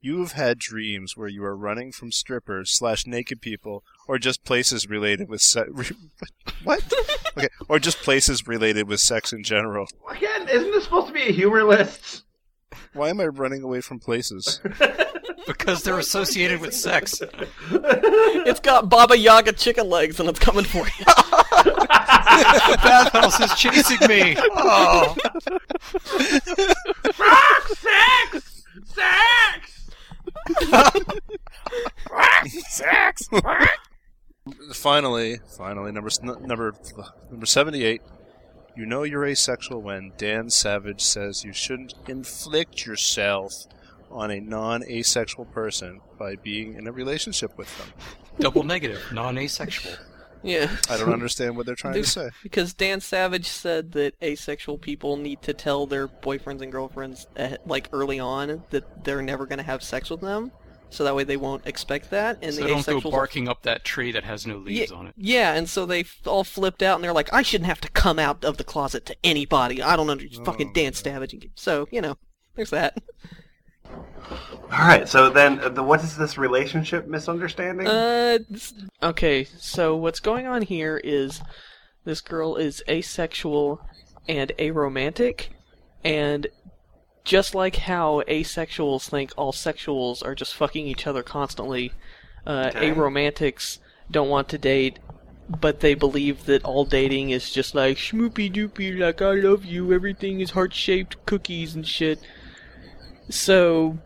[0.00, 4.44] you have had dreams where you are running from strippers slash naked people or just
[4.44, 5.70] places related with sex.
[6.64, 6.92] what?
[7.36, 9.86] Okay, or just places related with sex in general.
[10.10, 12.24] Again, isn't this supposed to be a humor list?
[12.92, 14.60] Why am I running away from places?
[15.46, 17.22] Because they're associated with sex.
[17.70, 21.04] It's got Baba Yaga chicken legs and it's coming for you.
[21.06, 24.36] The bathhouse is chasing me.
[24.38, 25.16] Oh.
[27.18, 28.64] Rock Sex!
[28.84, 29.77] Sex!
[32.68, 33.28] Sex!
[34.72, 36.74] finally, finally, number number
[37.30, 38.02] number seventy-eight.
[38.76, 43.52] You know you're asexual when Dan Savage says you shouldn't inflict yourself
[44.10, 47.88] on a non-asexual person by being in a relationship with them.
[48.38, 49.94] Double negative, non-asexual.
[50.42, 50.70] Yeah.
[50.88, 52.30] I don't understand what they're trying to say.
[52.42, 57.56] Because Dan Savage said that asexual people need to tell their boyfriends and girlfriends, uh,
[57.66, 60.52] like early on, that they're never going to have sex with them,
[60.90, 62.38] so that way they won't expect that.
[62.42, 64.96] And So the don't go asexuals barking up that tree that has no leaves yeah,
[64.96, 65.14] on it.
[65.16, 67.90] Yeah, and so they f- all flipped out, and they're like, "I shouldn't have to
[67.90, 69.82] come out of the closet to anybody.
[69.82, 71.50] I don't understand." fucking Dan Savage.
[71.54, 72.16] So you know,
[72.54, 72.98] there's that.
[74.70, 77.86] All right, so then uh, the, what is this relationship misunderstanding?
[77.86, 78.38] Uh,
[79.02, 79.44] okay.
[79.44, 81.40] So what's going on here is
[82.04, 83.80] this girl is asexual
[84.28, 85.48] and aromantic,
[86.04, 86.46] and
[87.24, 91.92] just like how asexuals think all sexuals are just fucking each other constantly,
[92.46, 92.90] uh, Okay.
[92.90, 93.78] aromantics
[94.10, 94.98] don't want to date.
[95.48, 99.94] But they believe that all dating is just like schmoopy doopy, like I love you,
[99.94, 102.18] everything is heart shaped cookies and shit.
[103.30, 103.98] So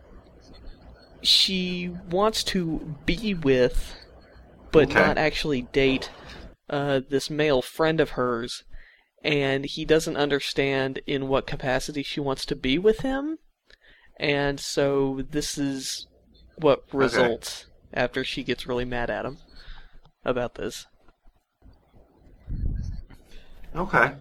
[1.21, 3.95] she wants to be with,
[4.71, 4.99] but Okay.
[4.99, 6.09] not actually date,
[6.69, 8.63] uh, this male friend of hers,
[9.23, 13.37] and he doesn't understand in what capacity she wants to be with him,
[14.19, 16.07] and so this is
[16.57, 19.37] what results after she gets really mad at him
[20.25, 20.85] about this.
[23.75, 24.13] Okay.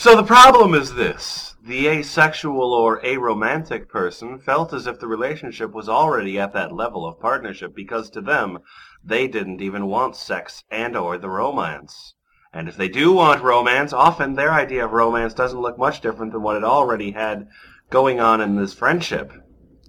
[0.00, 1.56] So the problem is this.
[1.62, 7.04] The asexual or aromantic person felt as if the relationship was already at that level
[7.04, 8.60] of partnership because to them,
[9.04, 12.14] they didn't even want sex and or the romance.
[12.50, 16.32] And if they do want romance, often their idea of romance doesn't look much different
[16.32, 17.46] than what it already had
[17.90, 19.34] going on in this friendship.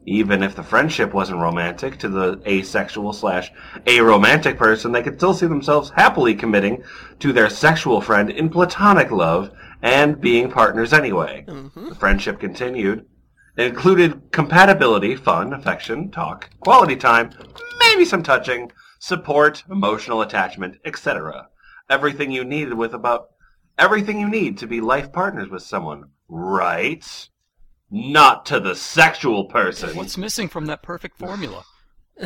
[0.05, 3.49] Even if the friendship wasn't romantic to the asexual slash
[3.85, 6.83] aromantic person, they could still see themselves happily committing
[7.19, 9.51] to their sexual friend in platonic love
[9.81, 11.45] and being partners anyway.
[11.47, 11.89] Mm-hmm.
[11.89, 13.05] The friendship continued.
[13.57, 17.31] It included compatibility, fun, affection, talk, quality time,
[17.79, 21.47] maybe some touching, support, emotional attachment, etc.
[21.89, 23.31] everything you needed with about
[23.77, 27.29] everything you need to be life partners with someone, right?
[27.89, 29.97] Not to the sexual person.
[29.97, 31.65] What's missing from that perfect formula?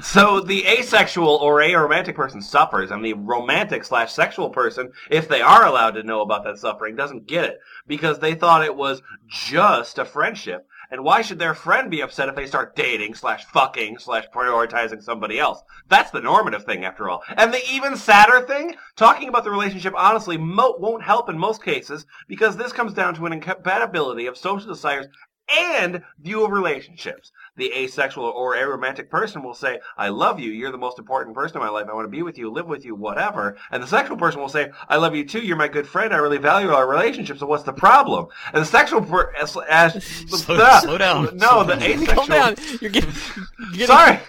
[0.00, 5.40] So the asexual or aromantic person suffers, and the romantic slash sexual person, if they
[5.40, 9.02] are allowed to know about that suffering, doesn't get it because they thought it was
[9.26, 10.68] just a friendship.
[10.90, 15.02] And why should their friend be upset if they start dating slash fucking slash prioritizing
[15.02, 15.62] somebody else?
[15.88, 17.22] That's the normative thing, after all.
[17.36, 21.62] And the even sadder thing, talking about the relationship honestly mo- won't help in most
[21.62, 25.08] cases because this comes down to an incompatibility of social desires
[25.56, 27.32] and view of relationships.
[27.56, 31.56] The asexual or aromantic person will say, I love you, you're the most important person
[31.56, 33.56] in my life, I want to be with you, live with you, whatever.
[33.70, 36.18] And the sexual person will say, I love you too, you're my good friend, I
[36.18, 38.28] really value our relationship, so what's the problem?
[38.52, 41.24] And the sexual per- as, as Slow- the- slow down.
[41.38, 41.82] No, Slow the down.
[41.82, 42.54] asexual Calm down.
[42.80, 43.10] You're getting.
[43.58, 44.20] You're getting Sorry.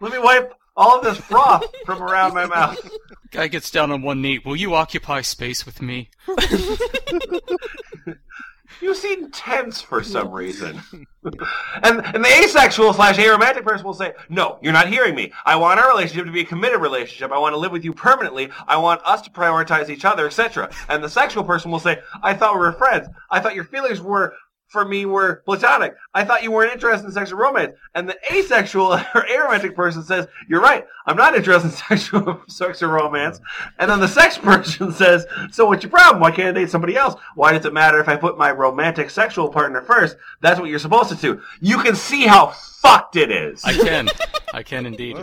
[0.00, 2.78] Let me wipe all of this froth from around my mouth.
[3.30, 4.38] Guy gets down on one knee.
[4.44, 6.10] Will you occupy space with me?
[8.82, 10.82] You seem tense for some reason.
[10.92, 15.32] and and the asexual slash aromantic person will say, No, you're not hearing me.
[15.44, 17.30] I want our relationship to be a committed relationship.
[17.30, 18.50] I want to live with you permanently.
[18.66, 20.68] I want us to prioritize each other, etc.
[20.88, 23.06] And the sexual person will say, I thought we were friends.
[23.30, 24.34] I thought your feelings were
[24.72, 25.94] for me were platonic.
[26.14, 27.74] I thought you weren't interested in sexual romance.
[27.94, 32.90] And the asexual or aromantic person says, You're right, I'm not interested in sexual sexual
[32.90, 33.38] romance.
[33.78, 36.20] And then the sex person says, So what's your problem?
[36.20, 37.20] Why can't I date somebody else?
[37.34, 40.16] Why does it matter if I put my romantic sexual partner first?
[40.40, 41.42] That's what you're supposed to do.
[41.60, 43.62] You can see how fucked it is.
[43.64, 44.08] I can.
[44.54, 45.18] I can indeed.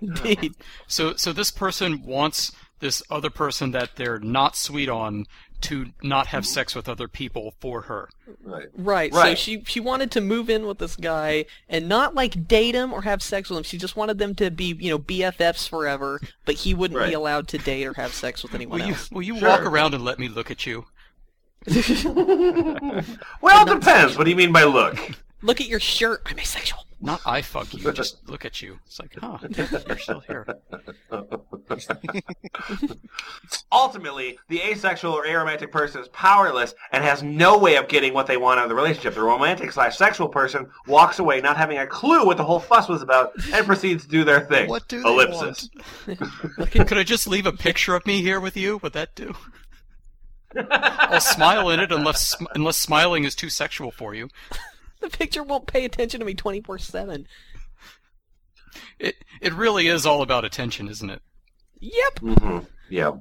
[0.00, 0.54] Indeed.
[0.86, 5.24] So, so this person wants this other person that they're not sweet on
[5.62, 8.08] to not have sex with other people for her.
[8.44, 8.66] Right.
[8.76, 9.12] Right.
[9.14, 12.92] So she she wanted to move in with this guy and not like date him
[12.92, 13.62] or have sex with him.
[13.64, 17.48] She just wanted them to be you know BFFs forever, but he wouldn't be allowed
[17.48, 19.10] to date or have sex with anyone Will you, else.
[19.10, 19.48] will you Sure.
[19.48, 20.86] walk around and let me look at you?
[23.40, 24.16] Well, it depends.
[24.16, 24.96] What do you mean by look?
[25.42, 26.22] Look at your shirt.
[26.26, 26.86] I'm asexual.
[27.04, 28.78] Not I fuck you, just look at you.
[28.86, 29.38] It's like, huh,
[29.88, 30.46] you're still here.
[33.72, 38.28] Ultimately, the asexual or aromantic person is powerless and has no way of getting what
[38.28, 39.14] they want out of the relationship.
[39.14, 42.88] The romantic slash sexual person walks away not having a clue what the whole fuss
[42.88, 44.68] was about and proceeds to do their thing.
[44.68, 45.70] What do they Ellipsis.
[46.70, 48.76] Could I just leave a picture of me here with you?
[48.76, 49.34] Would that do?
[50.70, 54.28] I'll smile in it unless unless smiling is too sexual for you.
[55.02, 57.26] The picture won't pay attention to me 24 7.
[58.98, 61.20] It it really is all about attention, isn't it?
[61.80, 62.18] Yep.
[62.20, 63.12] hmm Yeah.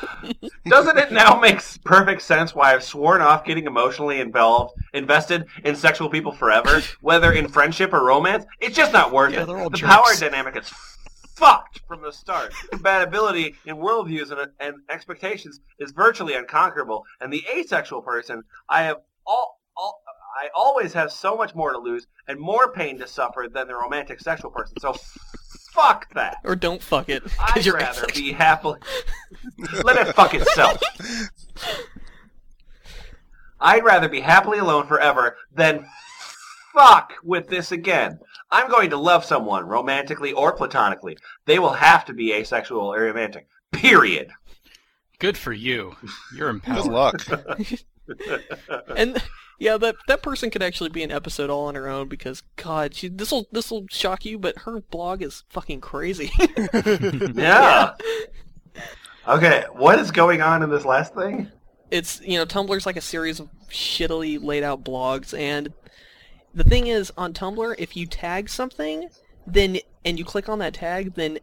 [0.68, 5.74] Doesn't it now make perfect sense why I've sworn off getting emotionally involved, invested in
[5.74, 8.44] sexual people forever, whether in friendship or romance?
[8.60, 9.46] It's just not worth Yeah, it.
[9.46, 9.92] they're all the jerks.
[9.92, 10.68] power dynamic is
[11.34, 12.52] fucked from the start.
[12.70, 17.04] Compatibility in worldviews and, and expectations is virtually unconquerable.
[17.20, 19.57] And the asexual person, I have all, all,
[20.38, 23.74] I always have so much more to lose and more pain to suffer than the
[23.74, 24.76] romantic sexual person.
[24.80, 24.94] So
[25.72, 26.36] fuck that.
[26.44, 27.24] Or don't fuck it.
[27.40, 28.24] I'd you're rather asexual.
[28.24, 28.78] be happily.
[29.84, 30.80] Let it fuck itself.
[33.60, 35.84] I'd rather be happily alone forever than
[36.72, 38.20] fuck with this again.
[38.50, 41.18] I'm going to love someone, romantically or platonically.
[41.46, 43.48] They will have to be asexual or romantic.
[43.72, 44.30] Period.
[45.18, 45.96] Good for you.
[46.34, 47.24] You're empowered.
[47.24, 47.58] Good empowered.
[47.58, 47.80] luck.
[48.96, 49.22] And
[49.58, 52.94] yeah, that that person could actually be an episode all on her own because God,
[52.94, 56.30] she this will this will shock you, but her blog is fucking crazy.
[57.34, 57.94] Yeah.
[59.26, 61.50] Okay, what is going on in this last thing?
[61.90, 65.72] it's you know Tumblr's like a series of shittily laid out blogs, and
[66.54, 69.08] the thing is on Tumblr, if you tag something,
[69.46, 71.38] then and you click on that tag, then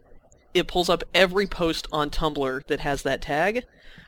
[0.54, 3.64] it pulls up every post on Tumblr that has that tag.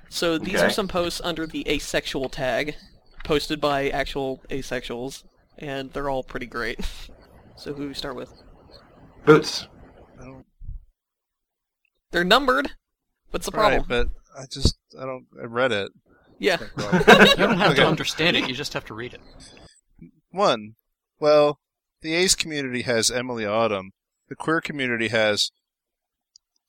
[0.10, 2.76] So these are some posts under the asexual tag,
[3.28, 5.24] posted by actual asexuals,
[5.58, 6.80] and they're all pretty great.
[7.60, 8.32] So who do we start with?
[9.26, 9.68] Boots.
[10.22, 10.44] Oh.
[12.12, 12.70] They're numbered.
[13.32, 13.80] What's the problem?
[13.80, 14.08] Right, but
[14.40, 15.92] I just I don't I read it.
[16.38, 16.58] yeah.
[16.78, 16.84] You
[17.36, 17.82] don't have Okay.
[17.82, 18.48] to understand it.
[18.48, 19.22] You just have to read it.
[20.30, 20.76] One,
[21.20, 21.58] well,
[22.02, 23.90] the ace community has Emilie Autumn.
[24.30, 25.50] The queer community has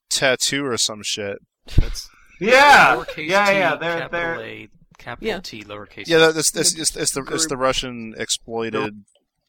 [0.08, 0.64] t.A.T.u.
[0.64, 1.36] or some shit.
[1.76, 2.08] That's
[2.40, 2.96] Yeah.
[2.96, 4.68] lowercase Yeah, t, yeah, they're capital they're A,
[4.98, 5.40] capital Yeah.
[5.40, 6.06] T, lowercase.
[6.06, 9.04] Yeah, that, that's, that's it's, it's the it's the Russian exploited,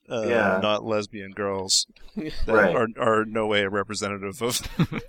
[0.10, 0.60] uh, Yeah.
[0.62, 1.86] not lesbian girls
[2.16, 2.76] that Right.
[2.76, 4.62] are are no way a representative of.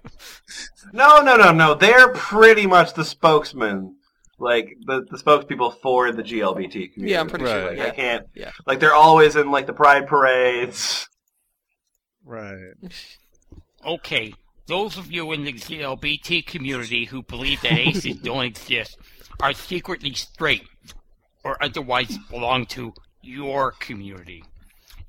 [0.93, 1.74] No, no, no, no.
[1.74, 3.97] They're pretty much the spokesman,
[4.38, 7.12] like the the spokespeople for the GLBT community.
[7.12, 7.66] Yeah, I'm pretty sure.
[7.68, 7.78] Right.
[7.78, 8.26] Like, I can't.
[8.34, 8.51] Yeah.
[8.66, 11.09] Like they're always in like the pride parades.
[12.24, 12.72] right.
[13.82, 14.34] Okay,
[14.70, 18.96] those of you in the LGBT community who believe that aces don't exist
[19.40, 20.62] are secretly straight
[21.42, 24.44] or otherwise belong to your community.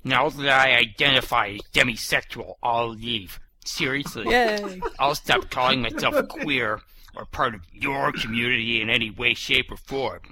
[0.02, 3.38] Now that I identify as demisexual, I'll leave.
[3.64, 4.28] Seriously.
[4.28, 4.80] Yay.
[4.98, 6.80] I'll stop calling myself queer
[7.14, 10.22] or part of your community in any way, shape, or form.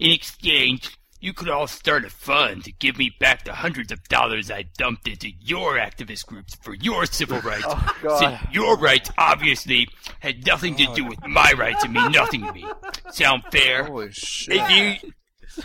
[0.00, 4.02] In exchange, you could all start a fund to give me back the hundreds of
[4.08, 7.64] dollars I dumped into your activist groups for your civil oh, rights.
[7.66, 8.18] Oh, God.
[8.18, 9.88] Since your rights obviously
[10.20, 12.64] had nothing to do with my rights and mean nothing to me.
[13.10, 13.84] Sound fair?
[13.84, 14.70] Holy shit.
[14.70, 15.12] You-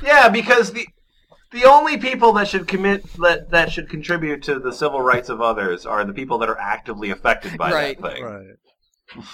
[0.02, 0.88] yeah, because the
[1.52, 5.42] the only people that should commit that that should contribute to the civil rights of
[5.42, 8.02] others are the people that are actively affected by Right.
[8.02, 8.24] that thing.
[8.24, 9.26] Right.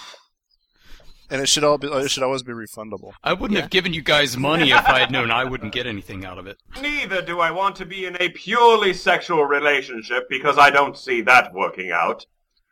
[1.29, 1.87] And it should all be.
[1.87, 3.11] It should always be refundable.
[3.23, 6.23] I wouldn't have given you guys money if I had known I wouldn't get anything
[6.25, 6.57] out of it.
[6.81, 11.21] Neither do I want to be in a purely sexual relationship because I don't see
[11.23, 12.25] that working out.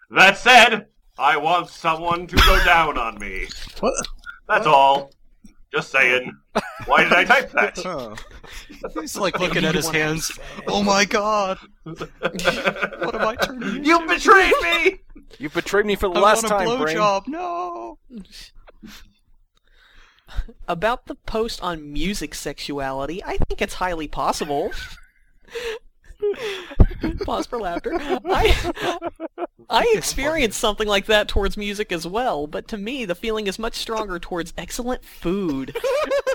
[0.10, 0.88] That said,
[1.18, 3.48] I want someone to go down on me.
[3.80, 3.94] What?
[4.48, 5.12] That's all.
[5.74, 6.32] Just saying.
[6.86, 7.78] Why did I type that?
[7.86, 8.16] Huh.
[8.94, 10.32] He's like looking at his hands.
[10.68, 11.58] Oh my god!
[11.84, 13.84] What have I turned into?
[13.88, 15.02] You betrayed me!
[15.40, 16.98] You betrayed me for the I last want a time, Brain.
[16.98, 17.28] blowjob.
[17.28, 17.98] No.
[20.68, 24.72] About the post on music sexuality, I think it's highly possible.
[27.26, 27.92] Pause for laughter.
[28.00, 29.16] I,
[29.70, 33.60] I experienced something like that towards music as well, but to me, the feeling is
[33.60, 35.76] much stronger towards excellent food.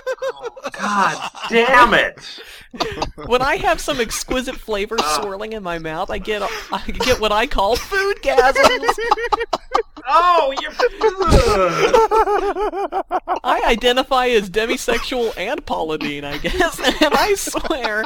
[0.71, 2.19] God damn it!
[3.25, 5.19] When I have some exquisite flavor ah.
[5.21, 8.97] swirling in my mouth, I get I get what I call food gasms.
[10.07, 10.71] Oh, you're.
[13.43, 18.03] I identify as demisexual and Pauladine, I guess, and I swear,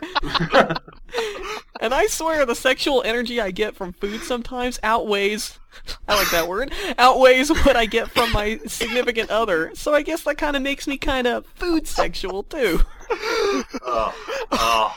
[1.79, 5.59] and I swear the sexual energy I get from food sometimes outweighs,
[6.07, 9.71] I like that word, outweighs what I get from my significant other.
[9.75, 12.81] So I guess that kind of makes me kind of food sexual too.
[13.11, 14.13] oh,
[14.51, 14.95] oh.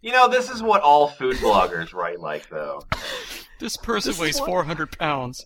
[0.00, 2.82] You know, this is what all food bloggers write like, though.
[3.58, 5.44] This person This weighs what- 400 pounds.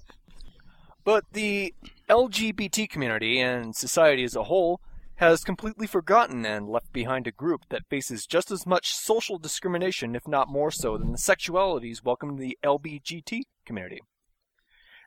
[1.04, 1.74] But the
[2.08, 4.80] LGBT community and society as a whole
[5.16, 10.14] has completely forgotten and left behind a group that faces just as much social discrimination,
[10.14, 14.00] if not more so, than the sexualities welcome to the LBGT community.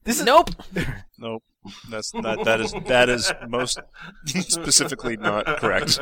[0.03, 0.51] This is Nope.
[1.17, 1.43] Nope.
[1.89, 2.39] That's not.
[2.45, 2.73] That is.
[2.85, 3.79] That is most
[4.47, 5.99] specifically not correct.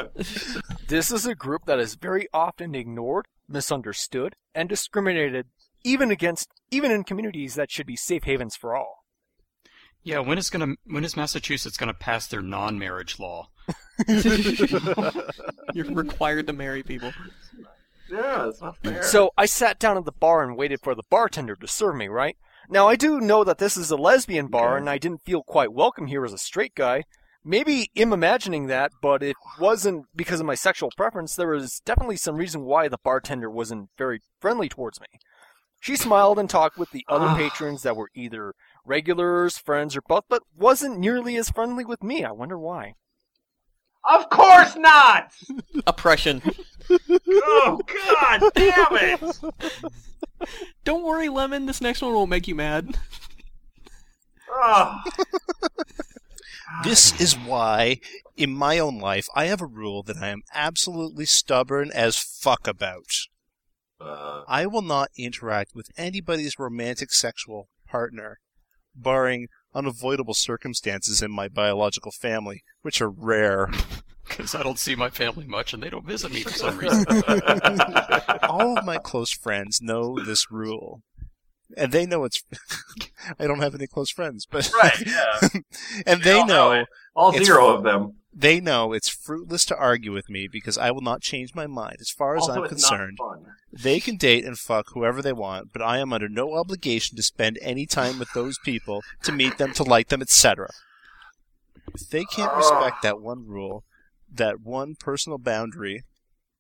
[0.88, 5.48] This is a group that is very often ignored, misunderstood, and discriminated
[5.86, 9.03] even against even in communities that should be safe havens for all.
[10.04, 13.49] Yeah, when is gonna when is Massachusetts gonna pass their non-marriage law?
[15.74, 17.14] You're required to marry people.
[18.10, 19.01] Yeah, it's not fair.
[19.04, 22.10] So I sat down at the bar and waited for the bartender to serve me,
[22.10, 22.36] right?
[22.70, 25.72] Now I do know that this is a lesbian bar and I didn't feel quite
[25.72, 27.04] welcome here as a straight guy.
[27.45, 31.36] Maybe I'm imagining that, but it wasn't because of my sexual preference.
[31.36, 35.08] There was definitely some reason why the bartender wasn't very friendly towards me.
[35.82, 37.36] She smiled and talked with the other ah.
[37.36, 38.54] patrons that were either
[38.86, 42.24] regulars, friends, or both, but wasn't nearly as friendly with me.
[42.24, 42.96] I wonder why.
[44.10, 45.32] of course not!
[45.88, 46.42] Oppression.
[46.90, 49.40] Oh, god damn it!
[50.84, 51.66] Don't worry, Lemon.
[51.66, 52.98] This next one won't make you mad.
[54.50, 55.00] Oh.
[56.84, 58.00] This is why,
[58.36, 62.68] in my own life, I have a rule that I am absolutely stubborn as fuck
[62.68, 63.06] about.
[64.02, 68.40] Uh, I will not interact with anybody's romantic sexual partner,
[68.96, 73.70] barring unavoidable circumstances in my biological family, which are rare.
[74.26, 77.06] Because I don't see my family much, and they don't visit me for some reason.
[78.44, 81.04] All of my close friends know this rule.
[81.76, 82.41] And they know it's.
[83.39, 84.72] I don't have any close friends, but.
[84.82, 85.50] Right, yeah.
[86.06, 86.86] and They they all know know.
[87.16, 88.14] all zero of them.
[88.36, 91.98] They know it's fruitless to argue with me because I will not change my mind.
[92.00, 93.20] As far as Also, I'm concerned,
[93.72, 97.24] they can date and fuck whoever they want, but I am under no obligation to
[97.24, 100.70] spend any time with those people, to meet them, to like them, etc.
[101.94, 103.84] If they can't respect that one rule,
[104.32, 106.04] that one personal boundary,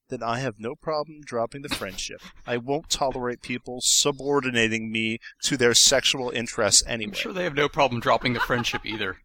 [0.09, 2.21] then I have no problem dropping the friendship.
[2.45, 7.67] I won't tolerate people subordinating me to their sexual interests I'm sure they have no
[7.67, 9.17] problem dropping the friendship either.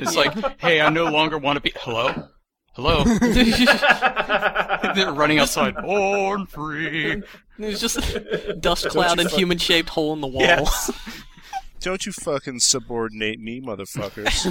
[0.00, 1.72] It's like, hey, I no longer want to be.
[1.76, 2.28] Hello?
[2.74, 3.04] Hello?
[4.94, 5.74] They're running outside.
[5.76, 7.22] Born free.
[7.58, 10.42] There's just a dust cloud and fuck- human shaped hole in the wall.
[10.42, 10.90] Yes.
[11.80, 14.46] Don't you fucking subordinate me, motherfuckers.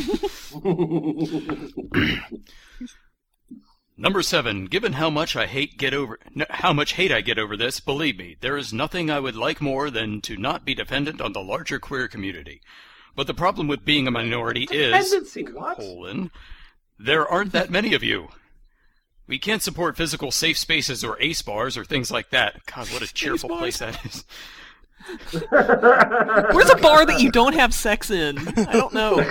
[3.97, 4.65] Number seven.
[4.65, 7.79] Given how much I hate get over, n- how much hate I get over this,
[7.79, 11.33] believe me, there is nothing I would like more than to not be dependent on
[11.33, 12.61] the larger queer community.
[13.15, 15.77] But the problem with being a minority is Dependency, what?
[15.77, 16.31] colon,
[16.97, 18.29] there aren't that many of you.
[19.27, 22.65] We can't support physical safe spaces or ace bars or things like that.
[22.65, 24.25] God, what a cheerful place that is.
[25.49, 28.37] Where's a bar that you don't have sex in?
[28.39, 29.19] I don't know.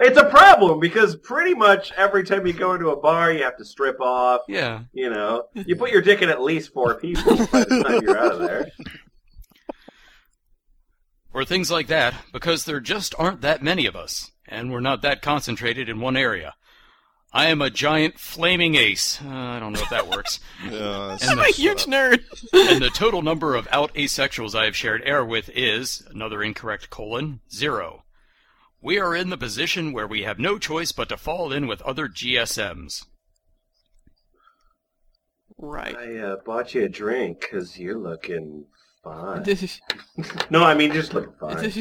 [0.00, 3.56] it's a problem because pretty much every time you go into a bar, you have
[3.56, 4.42] to strip off.
[4.48, 4.82] Yeah.
[4.92, 8.18] You know, you put your dick in at least four people by the time you're
[8.18, 8.70] out of there.
[11.32, 15.02] Or things like that, because there just aren't that many of us, and we're not
[15.02, 16.54] that concentrated in one area.
[17.32, 19.20] I am a giant flaming ace.
[19.22, 20.40] Uh, I don't know if that works.
[20.64, 22.24] Uh, I'm a huge nerd.
[22.52, 26.88] and the total number of out asexuals I have shared air with is, another incorrect
[26.88, 28.04] colon, zero.
[28.80, 31.82] We are in the position where we have no choice but to fall in with
[31.82, 33.04] other GSMs.
[35.58, 35.96] Right.
[35.96, 38.66] I uh, bought you a drink because you're looking
[39.02, 39.44] fine.
[40.50, 41.72] no, I mean just looking fine.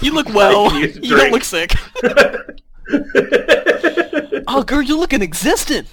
[0.00, 0.70] you look well.
[0.70, 1.72] I used to You don't look sick.
[4.46, 5.88] oh, girl, you look inexistent.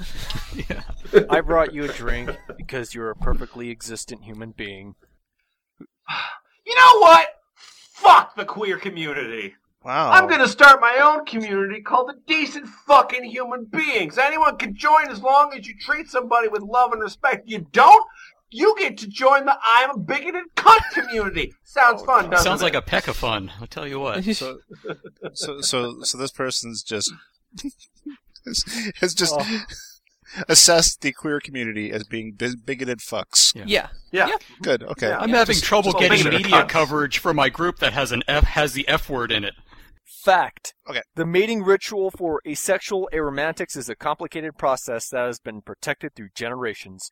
[1.30, 4.95] I brought you a drink because you're a perfectly existent human being.
[6.65, 7.28] You know what?
[7.55, 9.55] Fuck the queer community.
[9.84, 10.11] Wow.
[10.11, 14.19] I'm gonna start my own community called the Decent Fucking Human Beings.
[14.19, 17.49] Anyone can join as long as you treat somebody with love and respect.
[17.49, 18.05] You don't?
[18.51, 21.53] You get to join the I'm a bigoted cunt community.
[21.63, 22.65] Sounds oh, fun, doesn't Sounds it?
[22.65, 23.51] like a peck of fun.
[23.59, 24.23] I'll tell you what.
[24.35, 24.57] So,
[25.33, 27.11] so, so, so this person's just
[28.45, 29.61] has, has just Oh.
[30.49, 33.53] assessed the queer community as being bi- bigoted fucks.
[33.55, 33.87] Yeah.
[34.11, 34.27] Yeah.
[34.27, 34.83] yeah Good.
[34.83, 35.09] Okay.
[35.09, 35.19] Yeah.
[35.19, 38.43] I'm having Just- trouble just getting media coverage for my group that has an F
[38.43, 39.53] has the F word in it.
[40.23, 40.73] Fact.
[40.89, 41.01] Okay.
[41.15, 46.29] The mating ritual for asexual aromantics is a complicated process that has been protected through
[46.35, 47.09] generations.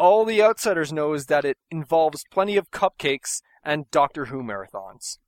[0.00, 5.18] All the outsiders know is that it involves plenty of cupcakes and Doctor Who marathons.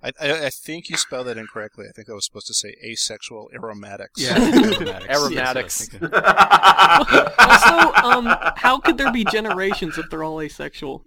[0.00, 1.86] I, I, I think you spelled that incorrectly.
[1.88, 4.22] I think I was supposed to say asexual aromatics.
[4.22, 5.08] Yeah, aromatics.
[5.08, 5.88] Aromatics.
[5.92, 7.34] Yes, I was thinking.
[7.40, 11.04] Also, um, how could there be generations if they're all asexual?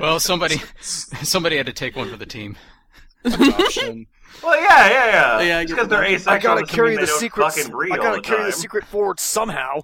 [0.00, 2.56] well, somebody somebody had to take one for the team.
[3.24, 4.06] Adoption.
[4.42, 5.40] Well, yeah, yeah, yeah.
[5.42, 7.20] Yeah, I Just get because they're asexual I gotta doesn't carry mean the they don't
[7.20, 7.52] secret.
[7.52, 8.58] Fucking breed I all gotta the carry the time.
[8.60, 9.80] secret forward somehow.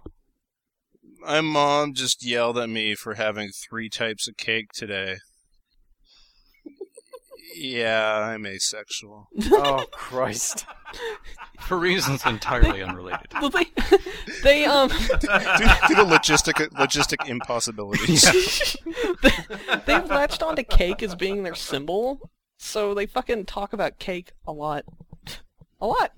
[1.21, 5.19] My mom just yelled at me for having three types of cake today.
[7.55, 9.29] Yeah, I'm asexual.
[9.53, 10.65] oh Christ!
[11.61, 13.27] For reasons entirely unrelated.
[13.41, 13.67] Well, they,
[14.45, 18.77] they um, due, due to logistic logistic impossibilities.
[19.87, 24.53] they've latched onto cake as being their symbol, so they fucking talk about cake a
[24.53, 24.85] lot,
[25.81, 26.13] a lot.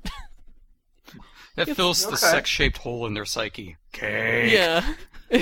[1.56, 2.16] That Yes, fills the okay.
[2.16, 3.76] sex-shaped hole in their psyche.
[3.92, 4.52] Cake.
[4.52, 4.94] Yeah.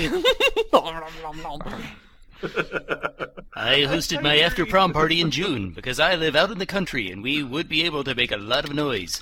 [3.55, 7.11] I hosted my after prom party in June because I live out in the country
[7.11, 9.21] and we would be able to make a lot of noise.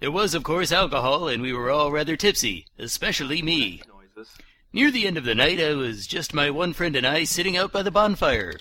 [0.00, 3.82] There was, of course, alcohol and we were all rather tipsy, especially me.
[4.72, 7.56] Near the end of the night, I was just my one friend and I sitting
[7.56, 8.54] out by the bonfire.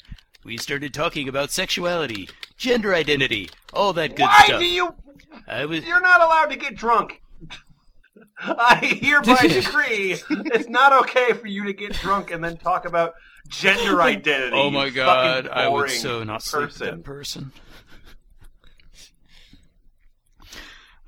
[0.43, 4.59] We started talking about sexuality, gender identity, all that good Why stuff.
[4.59, 4.93] do you?
[5.47, 7.21] I was You're not allowed to get drunk.
[8.39, 13.13] I hereby decree it's not okay for you to get drunk and then talk about
[13.49, 14.55] gender oh identity.
[14.55, 16.85] Oh my god, I would so not sleep person.
[16.87, 17.51] that person.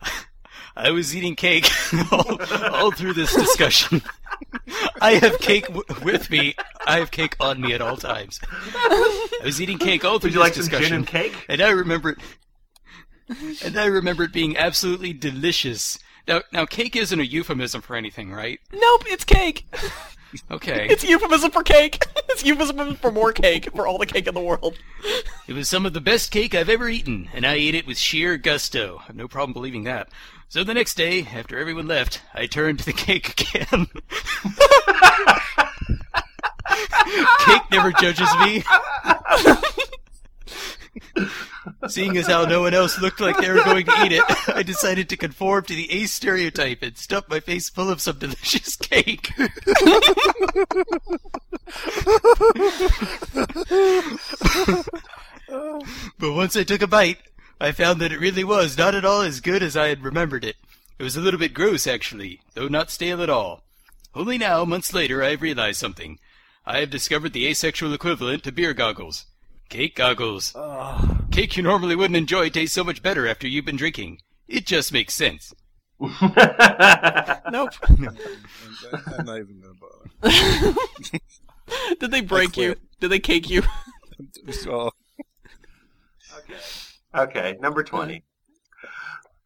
[0.76, 1.70] I was eating cake
[2.12, 2.40] all,
[2.74, 4.02] all through this discussion.
[5.02, 6.56] I have cake w- with me.
[6.92, 8.40] I have cake on me at all times.
[8.52, 10.90] I was eating cake all through Would you this like some discussion.
[10.90, 11.34] gin and cake?
[11.48, 12.18] And I remember it.
[13.64, 15.98] And I remember it being absolutely delicious.
[16.28, 18.60] Now, now, cake isn't a euphemism for anything, right?
[18.74, 19.66] Nope, it's cake.
[20.50, 20.88] Okay.
[20.90, 22.06] It's euphemism for cake.
[22.30, 24.78] It's euphemism for more cake for all the cake in the world.
[25.48, 27.98] It was some of the best cake I've ever eaten, and I ate it with
[27.98, 29.00] sheer gusto.
[29.02, 30.08] I have no problem believing that.
[30.48, 33.88] So the next day, after everyone left, I turned to the cake again.
[37.46, 38.64] cake never judges me.
[41.88, 44.24] Seeing as how no one else looked like they were going to eat it,
[44.56, 48.18] I decided to conform to the ace stereotype and stuff my face full of some
[48.20, 49.32] delicious cake.
[56.18, 57.20] but once I took a bite,
[57.60, 60.44] I found that it really was not at all as good as I had remembered
[60.44, 60.56] it.
[60.98, 63.64] It was a little bit gross, actually, though not stale at all.
[64.14, 66.20] Only now, months later, I have realized something.
[66.66, 69.26] I have discovered the asexual equivalent to beer goggles.
[69.70, 70.54] Cake goggles.
[71.32, 74.20] Cake you normally wouldn't enjoy tastes so much better after you've been drinking.
[74.48, 75.54] It just makes sense.
[77.52, 77.70] Nope.
[77.90, 80.74] I'm not even gonna bother.
[82.00, 82.76] Did they break you?
[83.00, 83.64] Did they cake you?
[84.66, 84.94] Well,
[87.14, 88.24] Okay, number 20.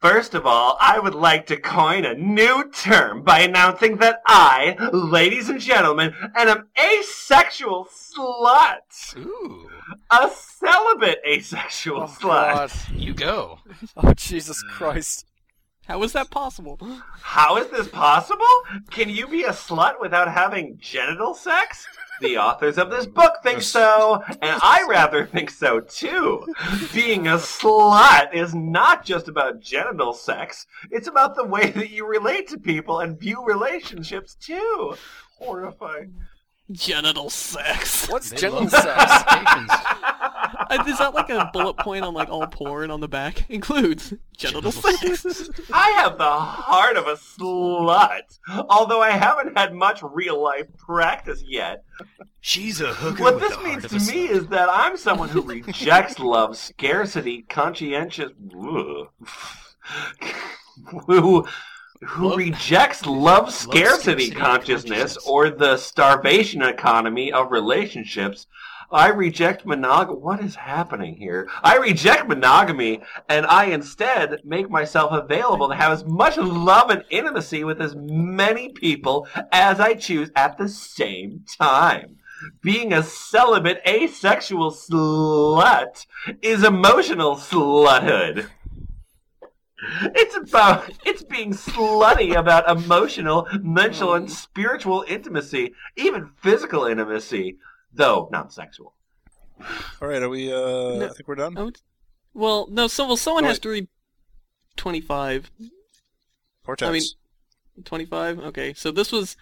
[0.02, 4.76] First of all, I would like to coin a new term by announcing that I,
[4.91, 9.18] ladies and gentlemen, am an asexual slut.
[9.18, 9.70] Ooh.
[10.12, 12.20] A celibate asexual Oh, slut.
[12.54, 12.72] God.
[12.93, 13.60] You go.
[13.98, 14.74] Oh, Jesus uh.
[14.74, 15.26] Christ.
[15.88, 16.80] How is that possible?
[17.22, 18.46] How is this possible?
[18.89, 21.88] Can you be a slut without having genital sex?
[22.22, 26.45] The authors of this book think so, and I rather think so too.
[26.93, 32.07] Being a slut is not just about genital sex, it's about the way that you
[32.07, 34.95] relate to people and view relationships too.
[35.38, 36.13] Horrifying.
[36.72, 38.09] Genital sex.
[38.09, 39.24] What's They genital sex?
[40.84, 40.88] stations.
[40.93, 43.45] Is that like a bullet point on like all porn on the back?
[43.49, 45.49] Includes genital sex.
[45.73, 51.43] I have the heart of a slut, although I haven't had much real life practice
[51.45, 51.84] yet.
[52.41, 54.30] She's a hooker What this means to me slut.
[54.30, 58.32] is that I'm someone who rejects love, scarcity, conscientious,
[61.07, 61.45] who
[62.01, 65.28] who Love- rejects love, scarcity scarcity, consciousness consciousness.
[65.28, 68.47] or the starvation economy of relationships.
[68.91, 70.19] I reject monogamy.
[70.19, 71.47] What is happening here?
[71.63, 77.03] I reject monogamy, and I instead make myself available to have as much love and
[77.09, 82.17] intimacy with as many people as I choose at the same time.
[82.61, 86.05] Being a celibate, asexual slut
[86.41, 88.47] is emotional sluthood.
[90.15, 97.57] It's about it's being slutty about emotional, mental, and spiritual intimacy, even physical intimacy,
[97.96, 98.93] though not sexual.
[100.02, 100.52] all right, are we?
[100.52, 100.56] Uh,
[101.00, 101.06] No.
[101.10, 101.56] I think we're done.
[101.58, 101.72] Oh,
[102.34, 102.88] well, no.
[102.88, 103.64] So, well, someone Go has ahead.
[103.64, 103.88] to read
[104.76, 105.50] twenty-five.
[106.66, 106.89] Vortex.
[106.89, 107.04] I mean,
[107.84, 108.39] 25?
[108.39, 109.36] Okay, so this was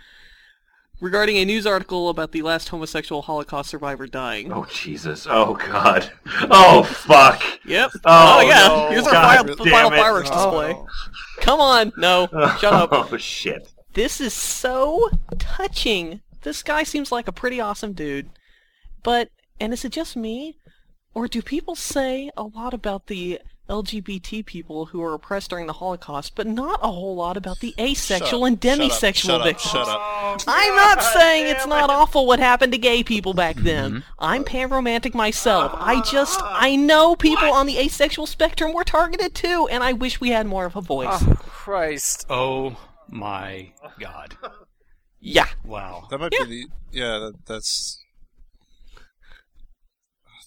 [1.00, 4.52] regarding a news article about the last homosexual Holocaust survivor dying.
[4.52, 5.26] Oh Jesus!
[5.30, 6.12] Oh God!
[6.52, 7.42] Oh fuck!
[7.66, 7.92] Yep.
[8.06, 8.68] Oh, yeah.
[8.68, 8.88] no.
[8.90, 9.98] Here's our God final it.
[9.98, 10.76] fireworks display.
[11.42, 11.94] Come on.
[11.98, 12.28] No.
[12.60, 12.90] Shut up.
[12.94, 13.72] Oh shit!
[13.94, 16.22] This is so touching.
[16.42, 18.30] This guy seems like a pretty awesome dude.
[19.04, 19.30] But,
[19.60, 20.58] and is it just me?
[21.14, 23.40] Or do people say a lot about the
[23.70, 27.74] LGBT people who were oppressed during the Holocaust, but not a whole lot about the
[27.80, 29.72] asexual up, and shut up, demisexual shut up, victims?
[29.72, 30.42] shut up.
[30.48, 33.66] I'm not saying it's not awful what happened to gay people back mm-hmm.
[33.66, 34.04] then.
[34.20, 35.72] I'm panromantic myself.
[35.76, 36.58] I just, ah.
[36.60, 40.46] I know people on the asexual spectrum were targeted too, and I wish we had
[40.46, 41.08] more of a voice.
[41.10, 42.26] Oh, Christ.
[42.30, 42.76] Oh
[43.08, 44.36] my god.
[45.22, 45.48] yeah.
[45.64, 46.08] Wow.
[46.10, 47.20] That might be the yeah.
[47.20, 48.03] That, that's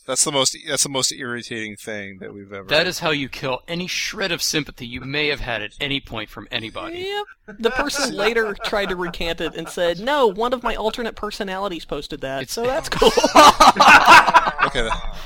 [0.07, 2.69] that's the most that's the most irritating thing that we've ever.
[2.69, 6.01] That is how you kill any shred of sympathy you may have had at any
[6.01, 7.01] point from anybody.
[7.01, 7.59] Yep.
[7.61, 11.85] The person later tried to recant it and said, "No, one of my alternate personalities
[11.85, 13.09] posted that." It's- so that's cool.
[14.67, 14.83] okay.
[14.83, 15.17] that-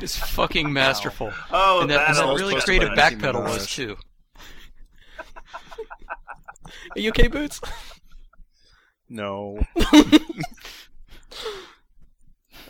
[0.00, 1.32] It's fucking masterful.
[1.50, 3.96] Oh, and that, and that's that was really creative be Nicki backpedal was too.
[6.94, 7.60] Are you okay, Boots?
[9.08, 9.58] No.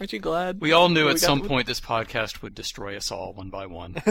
[0.00, 0.60] Aren't you glad?
[0.60, 3.50] We all knew We at got- some point this podcast would destroy us all one
[3.50, 3.94] by one.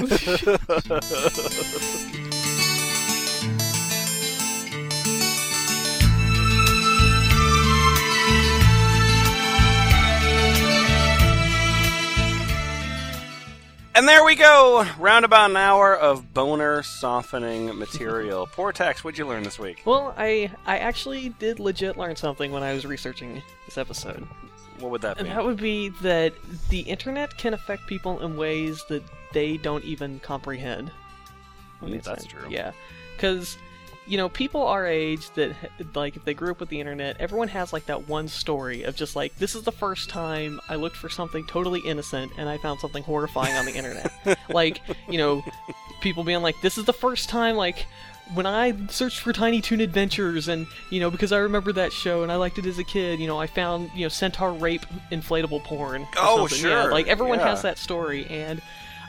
[13.95, 14.85] And there we go!
[14.99, 18.47] Round about an hour of boner softening material.
[18.51, 19.81] Poor Tex, what'd you learn this week?
[19.85, 24.27] Well, I I actually did legit learn something when I was researching this episode.
[24.79, 25.33] What would that And be?
[25.33, 26.33] that would be that
[26.69, 29.03] the internet can affect people in ways that
[29.33, 30.91] they don't even comprehend.
[31.81, 32.47] Mm, that's true.
[32.49, 32.71] Yeah,
[33.15, 33.57] because
[34.07, 35.53] you know people our age that
[35.93, 38.95] like if they grew up with the internet, everyone has like that one story of
[38.95, 42.57] just like this is the first time I looked for something totally innocent and I
[42.57, 44.11] found something horrifying on the internet.
[44.49, 45.43] like you know,
[46.01, 47.85] people being like this is the first time like
[48.33, 52.23] when I searched for Tiny Toon Adventures, and you know, because I remember that show
[52.23, 54.85] and I liked it as a kid, you know, I found you know centaur rape
[55.11, 56.07] inflatable porn.
[56.17, 56.69] Oh, something.
[56.69, 56.91] Yeah, sure.
[56.91, 57.49] like everyone Yeah.
[57.49, 58.61] has that story, and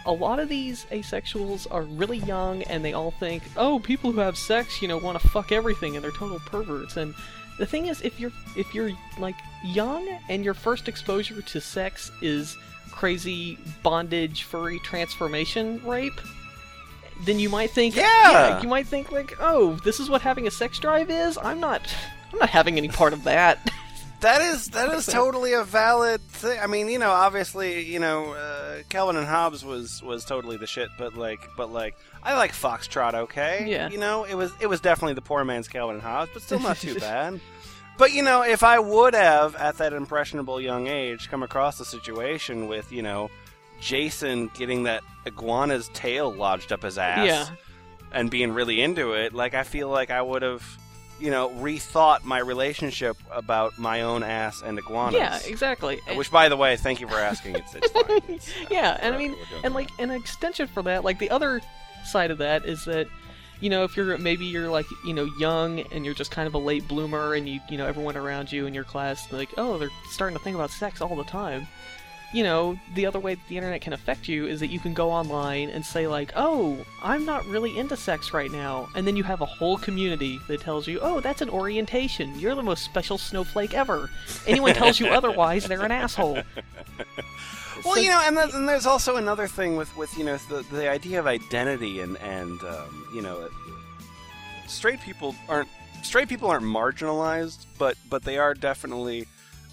[0.06, 4.20] a lot of these asexuals are really young, and they all think, oh, people who
[4.20, 6.96] have sex, you know, want to fuck everything, and they're total perverts.
[6.96, 7.14] And
[7.58, 12.10] the thing is, if you're if you're like young and your first exposure to sex
[12.22, 12.56] is
[12.92, 16.20] crazy bondage, furry transformation rape,
[17.24, 18.60] then you might think, Yeah.
[18.62, 21.36] you might think like, oh, this is what having a sex drive is.
[21.38, 21.82] I'm not,
[22.32, 23.70] I'm not having any part of that.
[24.20, 26.58] That is that is totally a valid thing.
[26.60, 30.66] I mean, you know, obviously, you know, uh, Calvin and Hobbes was was totally the
[30.66, 31.94] shit, but like, but like,
[32.24, 33.14] I like Foxtrot.
[33.14, 33.88] Okay, Yeah.
[33.90, 36.58] you know, it was it was definitely the poor man's Calvin and Hobbes, but still
[36.58, 37.40] not too bad.
[37.96, 41.84] But you know, if I would have at that impressionable young age come across a
[41.84, 43.30] situation with you know
[43.80, 47.46] Jason getting that iguana's tail lodged up his ass, Yeah.
[48.12, 50.62] and being really into it, like I feel like I would have,
[51.20, 55.14] you know, rethought my relationship about my own ass and iguanas.
[55.14, 56.00] Yeah, exactly.
[56.14, 57.56] Which, by the way, thank you for asking.
[57.56, 58.04] It's, it's fine.
[58.28, 61.60] It's, uh, yeah, and I mean, and like an extension for that, like the other
[62.04, 63.08] side of that is that,
[63.60, 66.54] you know, if you're maybe you're like you know young and you're just kind of
[66.54, 69.76] a late bloomer, and you you know everyone around you in your class like oh
[69.78, 71.66] they're starting to think about sex all the time.
[72.34, 74.92] You know, the other way that the internet can affect you is that you can
[74.92, 79.16] go online and say like, "Oh, I'm not really into sex right now," and then
[79.16, 82.38] you have a whole community that tells you, "Oh, that's an orientation.
[82.38, 84.10] You're the most special snowflake ever."
[84.46, 86.42] Anyone tells you otherwise, they're an asshole.
[87.84, 90.36] Well, So- you know, and, then, and there's also another thing with, with you know
[90.48, 93.48] the, the idea of identity and and um, you know,
[94.66, 95.68] straight people aren't
[96.02, 99.26] straight people aren't marginalized, but but they are definitely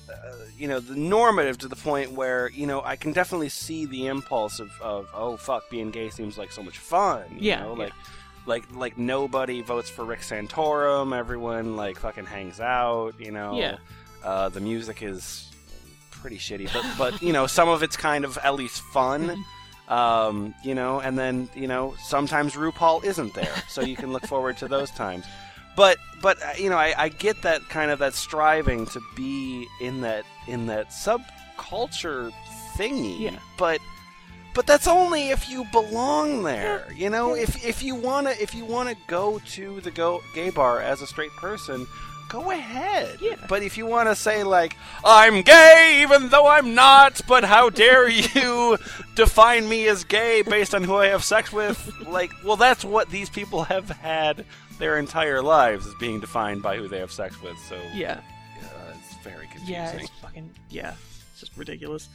[0.09, 3.85] uh, you know the normative to the point where you know I can definitely see
[3.85, 7.23] the impulse of, of oh fuck being gay seems like so much fun.
[7.31, 7.71] You Yeah, know?
[7.75, 7.83] yeah.
[7.83, 7.93] like
[8.45, 11.15] like like nobody votes for Rick Santorum.
[11.17, 13.19] Everyone like fucking hangs out.
[13.19, 13.57] You know.
[13.57, 13.77] Yeah.
[14.23, 15.51] Uh, the music is
[16.11, 19.43] pretty shitty, but but you know some of it's kind of at least fun.
[19.87, 24.25] Um, you know, and then you know sometimes RuPaul isn't there, so you can look
[24.25, 25.25] forward to those times.
[25.75, 29.67] But but uh, you know I, I get that kind of that striving to be
[29.81, 32.31] in that in that subculture
[32.77, 33.19] thingy.
[33.19, 33.39] Yeah.
[33.57, 33.79] But
[34.55, 36.87] but that's only if you belong there.
[36.95, 40.79] You know, if if you wanna if you wanna go to the go gay bar
[40.79, 41.85] as a straight person,
[42.29, 43.17] go ahead.
[43.19, 43.35] Yeah.
[43.49, 48.07] But if you wanna say like I'm gay even though I'm not, but how dare
[48.09, 48.77] you
[49.15, 51.91] define me as gay based on who I have sex with?
[52.05, 54.45] Like, well, that's what these people have had
[54.79, 57.57] their entire lives is being defined by who they have sex with.
[57.69, 58.19] So Yeah.
[58.63, 59.73] uh, it's very confusing.
[59.73, 60.93] Yeah, it's fucking yeah,
[61.31, 62.09] it's just ridiculous.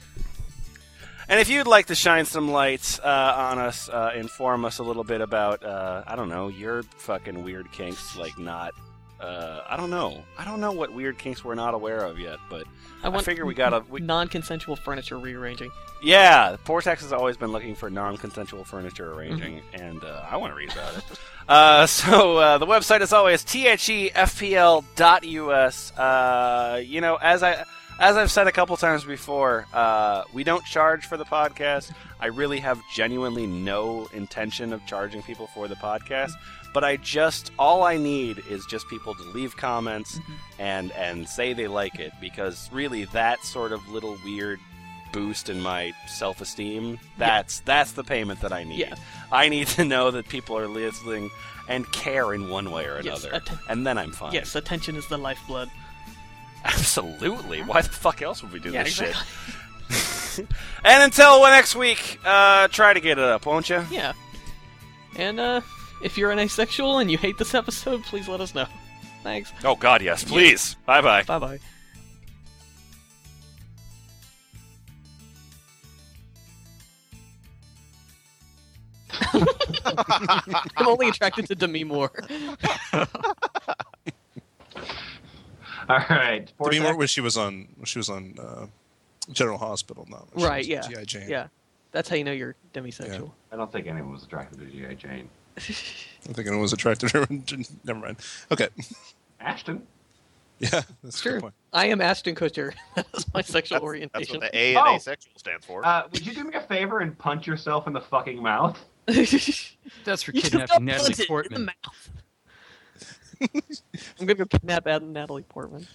[1.28, 4.82] And if you'd like to shine some lights uh, on us, uh, inform us a
[4.82, 8.74] little bit about, uh, I don't know, your fucking weird kinks, like not.
[9.20, 10.24] Uh, I don't know.
[10.38, 12.66] I don't know what weird kinks we're not aware of yet, but
[13.02, 13.84] I, want figure we gotta.
[13.88, 15.70] We, non-consensual furniture rearranging.
[16.02, 20.56] yeah, Portex has always been looking for non-consensual furniture arranging, and uh, I want to
[20.56, 21.04] read about it.
[21.48, 24.22] Uh, so uh, the website is always thefpl.us.
[25.98, 27.64] Uh, you know, as I
[27.98, 31.92] as I've said a couple times before, uh, we don't charge for the podcast.
[32.20, 36.32] I really have genuinely no intention of charging people for the podcast.
[36.72, 40.18] But I just all I need is just people to leave comments
[40.58, 44.60] and and say they like it because really that sort of little weird
[45.12, 48.78] boost in my self-esteem that's that's the payment that I need.
[48.78, 48.94] Yeah.
[49.32, 51.30] I need to know that people are listening
[51.68, 53.28] and care in one way or another.
[53.32, 54.32] Yes, atten- and then I'm fine.
[54.32, 55.68] Yes, attention is the lifeblood.
[56.64, 57.62] Absolutely.
[57.62, 59.24] Why the fuck else would we do Yeah, this exactly.
[60.36, 60.46] shit?
[60.84, 63.84] and until next week, uh, try to get it up, won't you?
[63.90, 64.12] Yeah.
[65.16, 65.60] And uh,
[66.02, 68.66] if you're an asexual and you hate this episode, please let us know.
[69.22, 69.52] Thanks.
[69.64, 70.76] Oh God, yes, please.
[70.86, 71.22] Bye bye.
[71.24, 71.58] Bye bye.
[80.76, 82.12] I'm only attracted to Demi Moore.
[85.88, 86.50] All right.
[86.62, 88.66] Demi Moore more when she was on she was on uh,
[89.32, 90.80] General Hospital, not right, yeah.
[90.80, 91.04] G.I.
[91.04, 91.28] Jane.
[91.28, 91.48] Yeah.
[91.92, 93.32] That's how you know you're demisexual.
[93.52, 94.94] I don't think anyone was attracted to G.I.
[94.94, 95.28] Jane.
[96.26, 97.64] I'm thinking it was attracted to.
[97.84, 98.16] Never mind.
[98.52, 98.68] Okay.
[99.40, 99.86] Ashton.
[100.58, 101.32] Yeah, that's a Sure.
[101.34, 101.54] good point.
[101.72, 102.74] I am Ashton Kutcher.
[102.94, 104.40] That's my sexual That's orientation.
[104.40, 104.94] what the A in Oh.
[104.96, 105.82] asexual stands for.
[105.86, 108.78] Uh, would you do me a favor and punch yourself in the fucking mouth?
[109.06, 111.70] That's for You just kidnapping got Natalie punted in the Portman.
[113.40, 113.50] Mouth.
[114.20, 115.86] I'm gonna go kidnap Ad- Natalie Portman.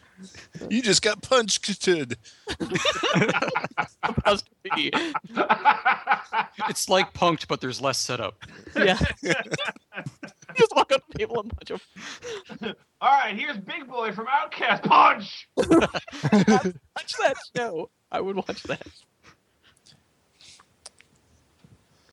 [0.70, 1.66] You just got punched.
[1.66, 2.16] Supposed
[4.64, 4.92] to be.
[6.70, 8.36] It's like punked, but there's less setup.
[8.76, 8.98] Yeah.
[10.56, 11.82] just walk up to people and punch
[12.60, 12.76] them.
[13.02, 14.84] All right, here's Big Boi from OutKast.
[14.84, 15.48] Punch.
[15.58, 17.90] Watch that show.
[18.12, 18.86] I would watch that.